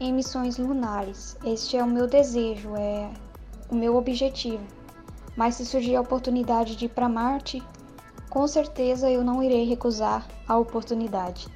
em 0.00 0.12
missões 0.12 0.56
lunares. 0.56 1.36
Este 1.44 1.76
é 1.76 1.84
o 1.84 1.86
meu 1.86 2.06
desejo, 2.06 2.74
é 2.74 3.10
o 3.68 3.74
meu 3.74 3.96
objetivo. 3.96 4.64
Mas 5.36 5.56
se 5.56 5.66
surgir 5.66 5.94
a 5.94 6.00
oportunidade 6.00 6.74
de 6.74 6.86
ir 6.86 6.88
para 6.88 7.08
Marte, 7.08 7.62
com 8.30 8.46
certeza 8.48 9.10
eu 9.10 9.22
não 9.22 9.42
irei 9.42 9.66
recusar 9.66 10.26
a 10.48 10.56
oportunidade. 10.56 11.46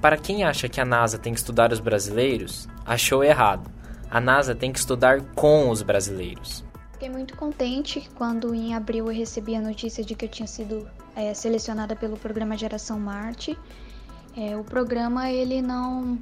Para 0.00 0.18
quem 0.18 0.44
acha 0.44 0.68
que 0.68 0.80
a 0.80 0.84
NASA 0.84 1.18
tem 1.18 1.32
que 1.32 1.38
estudar 1.38 1.72
os 1.72 1.80
brasileiros, 1.80 2.68
achou 2.84 3.22
errado. 3.22 3.70
A 4.10 4.20
NASA 4.20 4.54
tem 4.54 4.72
que 4.72 4.78
estudar 4.78 5.22
com 5.34 5.70
os 5.70 5.80
brasileiros. 5.80 6.64
Fiquei 6.92 7.08
muito 7.08 7.36
contente 7.36 8.08
quando 8.14 8.54
em 8.54 8.74
abril 8.74 9.06
eu 9.10 9.16
recebi 9.16 9.54
a 9.54 9.60
notícia 9.60 10.04
de 10.04 10.14
que 10.14 10.26
eu 10.26 10.28
tinha 10.28 10.46
sido 10.46 10.88
é, 11.16 11.32
selecionada 11.32 11.96
pelo 11.96 12.16
programa 12.16 12.56
Geração 12.56 12.98
Marte. 12.98 13.58
É, 14.36 14.56
o 14.56 14.64
programa 14.64 15.30
ele 15.30 15.62
não 15.62 16.18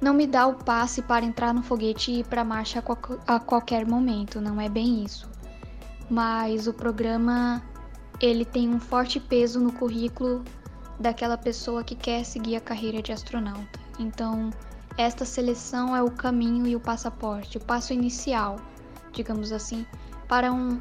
não 0.00 0.14
me 0.14 0.26
dá 0.26 0.46
o 0.46 0.54
passe 0.54 1.02
para 1.02 1.24
entrar 1.24 1.52
no 1.52 1.62
foguete 1.62 2.10
e 2.10 2.20
ir 2.20 2.24
para 2.24 2.44
marcha 2.44 2.82
a, 3.26 3.34
a 3.34 3.40
qualquer 3.40 3.86
momento, 3.86 4.40
não 4.40 4.60
é 4.60 4.68
bem 4.68 5.04
isso. 5.04 5.28
Mas 6.08 6.66
o 6.66 6.72
programa 6.72 7.62
ele 8.20 8.44
tem 8.44 8.68
um 8.68 8.80
forte 8.80 9.20
peso 9.20 9.60
no 9.60 9.72
currículo 9.72 10.44
daquela 10.98 11.36
pessoa 11.36 11.84
que 11.84 11.94
quer 11.94 12.24
seguir 12.24 12.56
a 12.56 12.60
carreira 12.60 13.02
de 13.02 13.12
astronauta. 13.12 13.78
Então, 13.98 14.50
esta 14.96 15.24
seleção 15.24 15.94
é 15.94 16.02
o 16.02 16.10
caminho 16.10 16.66
e 16.66 16.74
o 16.74 16.80
passaporte, 16.80 17.56
o 17.56 17.60
passo 17.60 17.92
inicial, 17.92 18.56
digamos 19.12 19.52
assim, 19.52 19.86
para 20.26 20.52
um, 20.52 20.78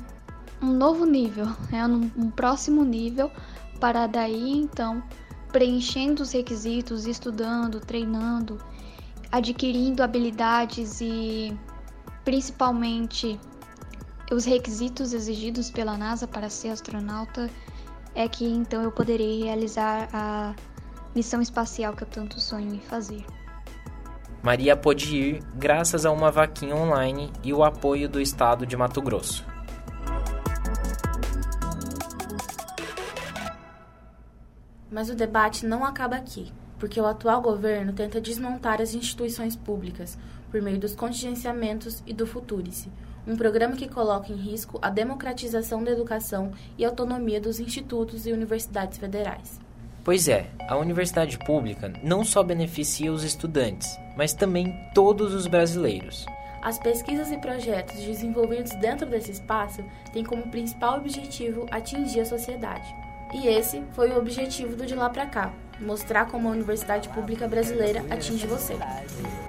um 0.62 0.74
novo 0.74 1.06
nível, 1.06 1.46
né? 1.72 1.86
um, 1.86 2.10
um 2.16 2.32
próximo 2.32 2.84
nível, 2.84 3.32
para 3.80 4.08
daí 4.08 4.58
então 4.58 5.04
preenchendo 5.52 6.24
os 6.24 6.32
requisitos, 6.32 7.06
estudando, 7.06 7.80
treinando, 7.80 8.58
adquirindo 9.32 10.04
habilidades 10.04 11.02
e 11.02 11.58
principalmente 12.24 13.40
os 14.32 14.46
requisitos 14.46 15.14
exigidos 15.14 15.70
pela 15.70 15.98
NASA 15.98 16.28
para 16.28 16.50
ser 16.50 16.70
astronauta 16.70 17.50
é 18.14 18.28
que 18.28 18.46
então 18.46 18.82
eu 18.82 18.92
poderei 18.92 19.44
realizar 19.44 20.10
a 20.12 20.56
missão 21.16 21.42
espacial 21.42 21.94
que 21.94 22.04
eu 22.04 22.08
tanto 22.08 22.40
sonho 22.40 22.74
em 22.74 22.80
fazer. 22.80 23.26
Maria 24.42 24.76
pôde 24.76 25.16
ir 25.16 25.44
graças 25.56 26.06
a 26.06 26.12
uma 26.12 26.32
vaquinha 26.32 26.76
online 26.76 27.32
e 27.44 27.54
o 27.54 27.64
apoio 27.64 28.08
do 28.08 28.22
estado 28.22 28.66
de 28.66 28.78
Mato 28.78 29.02
Grosso. 29.02 29.46
Mas 34.90 35.10
o 35.10 35.16
debate 35.16 35.66
não 35.66 35.84
acaba 35.84 36.16
aqui, 36.16 36.52
porque 36.80 37.00
o 37.00 37.06
atual 37.06 37.42
governo 37.42 37.94
tenta 37.94 38.22
desmontar 38.22 38.82
as 38.82 38.94
instituições 38.94 39.56
públicas 39.56 40.18
por 40.52 40.62
meio 40.62 40.78
dos 40.78 40.96
contingenciamentos 40.96 42.02
e 42.06 42.14
do 42.14 42.26
Futurice, 42.26 42.90
um 43.28 43.36
programa 43.36 43.76
que 43.76 43.90
coloca 43.90 44.32
em 44.32 44.36
risco 44.36 44.80
a 44.82 44.90
democratização 44.90 45.84
da 45.84 45.92
educação 45.92 46.52
e 46.78 46.86
autonomia 46.86 47.42
dos 47.42 47.60
institutos 47.60 48.26
e 48.26 48.32
universidades 48.32 48.98
federais. 48.98 49.60
Pois 50.04 50.30
é, 50.30 50.50
a 50.70 50.78
universidade 50.78 51.38
pública 51.40 51.92
não 52.02 52.24
só 52.24 52.42
beneficia 52.42 53.12
os 53.12 53.26
estudantes, 53.26 54.00
mas 54.16 54.34
também 54.34 54.74
todos 54.94 55.34
os 55.34 55.48
brasileiros. 55.48 56.26
As 56.62 56.80
pesquisas 56.80 57.30
e 57.30 57.38
projetos 57.38 58.02
desenvolvidos 58.02 58.74
dentro 58.76 59.10
desse 59.10 59.32
espaço 59.32 59.84
têm 60.14 60.24
como 60.24 60.50
principal 60.50 60.98
objetivo 60.98 61.66
atingir 61.70 62.22
a 62.22 62.26
sociedade. 62.26 62.96
E 63.34 63.48
esse 63.48 63.84
foi 63.92 64.10
o 64.12 64.18
objetivo 64.18 64.78
do 64.78 64.86
De 64.86 64.96
Lá 64.96 65.10
Pra 65.10 65.26
Cá, 65.26 65.54
mostrar 65.80 66.26
como 66.26 66.48
a 66.48 66.52
universidade 66.52 67.10
pública 67.10 67.48
brasileira 67.48 68.04
atinge 68.10 68.48
você. 68.48 68.78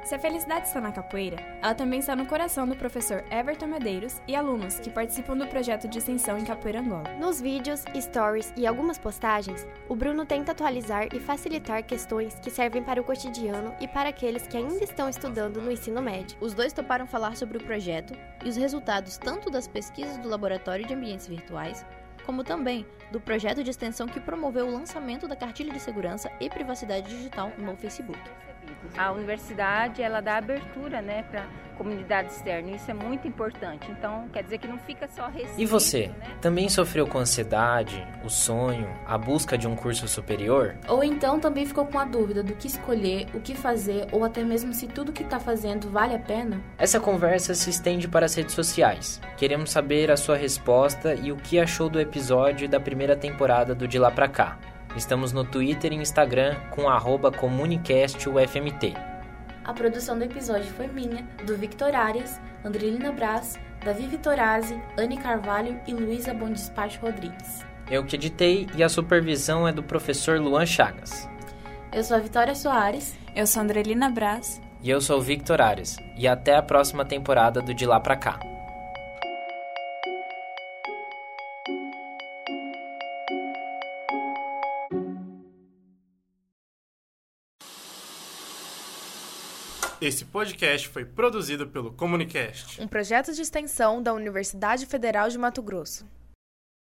Se 0.04 0.14
a 0.14 0.18
felicidade 0.18 0.66
está 0.66 0.80
na 0.80 0.90
capoeira, 0.90 1.36
ela 1.60 1.74
também 1.74 2.00
está 2.00 2.16
no 2.16 2.24
coração 2.24 2.66
do 2.66 2.74
professor 2.74 3.22
Everton 3.30 3.66
Medeiros 3.66 4.22
e 4.26 4.34
alunos 4.34 4.80
que 4.80 4.88
participam 4.88 5.36
do 5.36 5.46
projeto 5.46 5.86
de 5.86 5.98
extensão 5.98 6.38
em 6.38 6.46
Capoeira 6.46 6.80
Angola. 6.80 7.14
Nos 7.20 7.42
vídeos, 7.42 7.84
stories 7.94 8.50
e 8.56 8.66
algumas 8.66 8.96
postagens, 8.96 9.66
o 9.86 9.94
Bruno 9.94 10.24
tenta 10.24 10.52
atualizar 10.52 11.08
e 11.14 11.20
facilitar 11.20 11.84
questões 11.84 12.38
que 12.40 12.50
servem 12.50 12.82
para 12.82 13.00
o 13.00 13.04
cotidiano 13.04 13.74
e 13.80 13.86
para 13.86 14.08
aqueles 14.08 14.46
que 14.46 14.56
ainda 14.56 14.82
estão 14.82 15.10
estudando 15.10 15.60
no 15.60 15.70
ensino 15.70 16.00
médio. 16.00 16.38
Os 16.40 16.54
dois 16.54 16.72
toparam 16.72 17.06
falar 17.06 17.36
sobre 17.36 17.58
o 17.58 17.62
projeto 17.62 18.14
e 18.42 18.48
os 18.48 18.56
resultados 18.56 19.18
tanto 19.18 19.50
das 19.50 19.68
pesquisas 19.68 20.16
do 20.16 20.28
Laboratório 20.28 20.86
de 20.86 20.94
Ambientes 20.94 21.26
Virtuais 21.26 21.84
como 22.28 22.44
também 22.44 22.84
do 23.10 23.18
projeto 23.18 23.64
de 23.64 23.70
extensão 23.70 24.06
que 24.06 24.20
promoveu 24.20 24.66
o 24.66 24.70
lançamento 24.70 25.26
da 25.26 25.34
cartilha 25.34 25.72
de 25.72 25.80
segurança 25.80 26.30
e 26.38 26.50
privacidade 26.50 27.08
digital 27.08 27.50
no 27.56 27.74
Facebook. 27.74 28.20
A 28.96 29.12
universidade, 29.12 30.02
ela 30.02 30.20
dá 30.20 30.36
abertura, 30.36 31.00
né, 31.02 31.24
para 31.30 31.44
comunidade 31.76 32.32
externa. 32.32 32.72
Isso 32.72 32.90
é 32.90 32.94
muito 32.94 33.28
importante. 33.28 33.88
Então, 33.90 34.26
quer 34.32 34.42
dizer 34.42 34.58
que 34.58 34.66
não 34.66 34.78
fica 34.78 35.06
só 35.06 35.28
restrito, 35.28 35.60
E 35.60 35.64
você? 35.64 36.08
né? 36.08 36.14
Também 36.40 36.68
sofreu 36.68 37.06
com 37.06 37.18
ansiedade, 37.18 38.04
o 38.24 38.28
sonho, 38.28 38.88
a 39.06 39.16
busca 39.16 39.56
de 39.56 39.68
um 39.68 39.76
curso 39.76 40.08
superior? 40.08 40.74
Ou 40.88 41.04
então 41.04 41.38
também 41.38 41.64
ficou 41.64 41.86
com 41.86 41.98
a 42.00 42.04
dúvida 42.04 42.42
do 42.42 42.52
que 42.54 42.66
escolher, 42.66 43.28
o 43.32 43.38
que 43.40 43.54
fazer, 43.54 44.08
ou 44.10 44.24
até 44.24 44.42
mesmo 44.42 44.72
se 44.74 44.88
tudo 44.88 45.12
que 45.12 45.22
está 45.22 45.38
fazendo 45.38 45.88
vale 45.88 46.16
a 46.16 46.18
pena? 46.18 46.60
Essa 46.76 46.98
conversa 46.98 47.54
se 47.54 47.70
estende 47.70 48.08
para 48.08 48.26
as 48.26 48.34
redes 48.34 48.54
sociais. 48.56 49.20
Queremos 49.36 49.70
saber 49.70 50.10
a 50.10 50.16
sua 50.16 50.36
resposta 50.36 51.14
e 51.14 51.30
o 51.30 51.36
que 51.36 51.60
achou 51.60 51.88
do 51.88 52.00
episódio 52.00 52.68
da 52.68 52.80
primeira 52.80 53.14
temporada 53.14 53.72
do 53.72 53.86
De 53.86 54.00
Lá 54.00 54.10
Pra 54.10 54.26
Cá. 54.26 54.58
Estamos 54.98 55.32
no 55.32 55.44
Twitter 55.44 55.92
e 55.92 55.96
Instagram 55.96 56.56
com 56.70 56.88
arroba 56.88 57.30
comunicastufmt. 57.30 58.96
A 59.64 59.72
produção 59.72 60.18
do 60.18 60.24
episódio 60.24 60.66
foi 60.72 60.88
minha, 60.88 61.24
do 61.46 61.56
Victor 61.56 61.94
Arias, 61.94 62.40
Andrelina 62.64 63.12
Braz, 63.12 63.60
Davi 63.84 64.08
Vitorazzi, 64.08 64.76
Anne 64.98 65.16
Carvalho 65.16 65.80
e 65.86 65.94
Luísa 65.94 66.34
Bondespacho 66.34 67.00
Rodrigues. 67.00 67.64
Eu 67.88 68.04
que 68.04 68.16
editei 68.16 68.66
e 68.74 68.82
a 68.82 68.88
supervisão 68.88 69.68
é 69.68 69.72
do 69.72 69.84
professor 69.84 70.40
Luan 70.40 70.66
Chagas. 70.66 71.28
Eu 71.92 72.02
sou 72.02 72.16
a 72.16 72.20
Vitória 72.20 72.56
Soares. 72.56 73.16
Eu 73.36 73.46
sou 73.46 73.60
a 73.60 73.62
Andrelina 73.62 74.10
Braz. 74.10 74.60
E 74.82 74.90
eu 74.90 75.00
sou 75.00 75.18
o 75.18 75.22
Victor 75.22 75.60
Ares. 75.60 75.96
E 76.16 76.26
até 76.26 76.56
a 76.56 76.62
próxima 76.62 77.04
temporada 77.04 77.62
do 77.62 77.72
De 77.72 77.86
Lá 77.86 78.00
Pra 78.00 78.16
Cá. 78.16 78.40
Esse 90.00 90.24
podcast 90.24 90.88
foi 90.88 91.04
produzido 91.04 91.66
pelo 91.66 91.92
Comunicast. 91.92 92.80
um 92.80 92.86
projeto 92.86 93.32
de 93.32 93.42
extensão 93.42 94.00
da 94.00 94.14
Universidade 94.14 94.86
Federal 94.86 95.28
de 95.28 95.36
Mato 95.36 95.60
Grosso. 95.60 96.06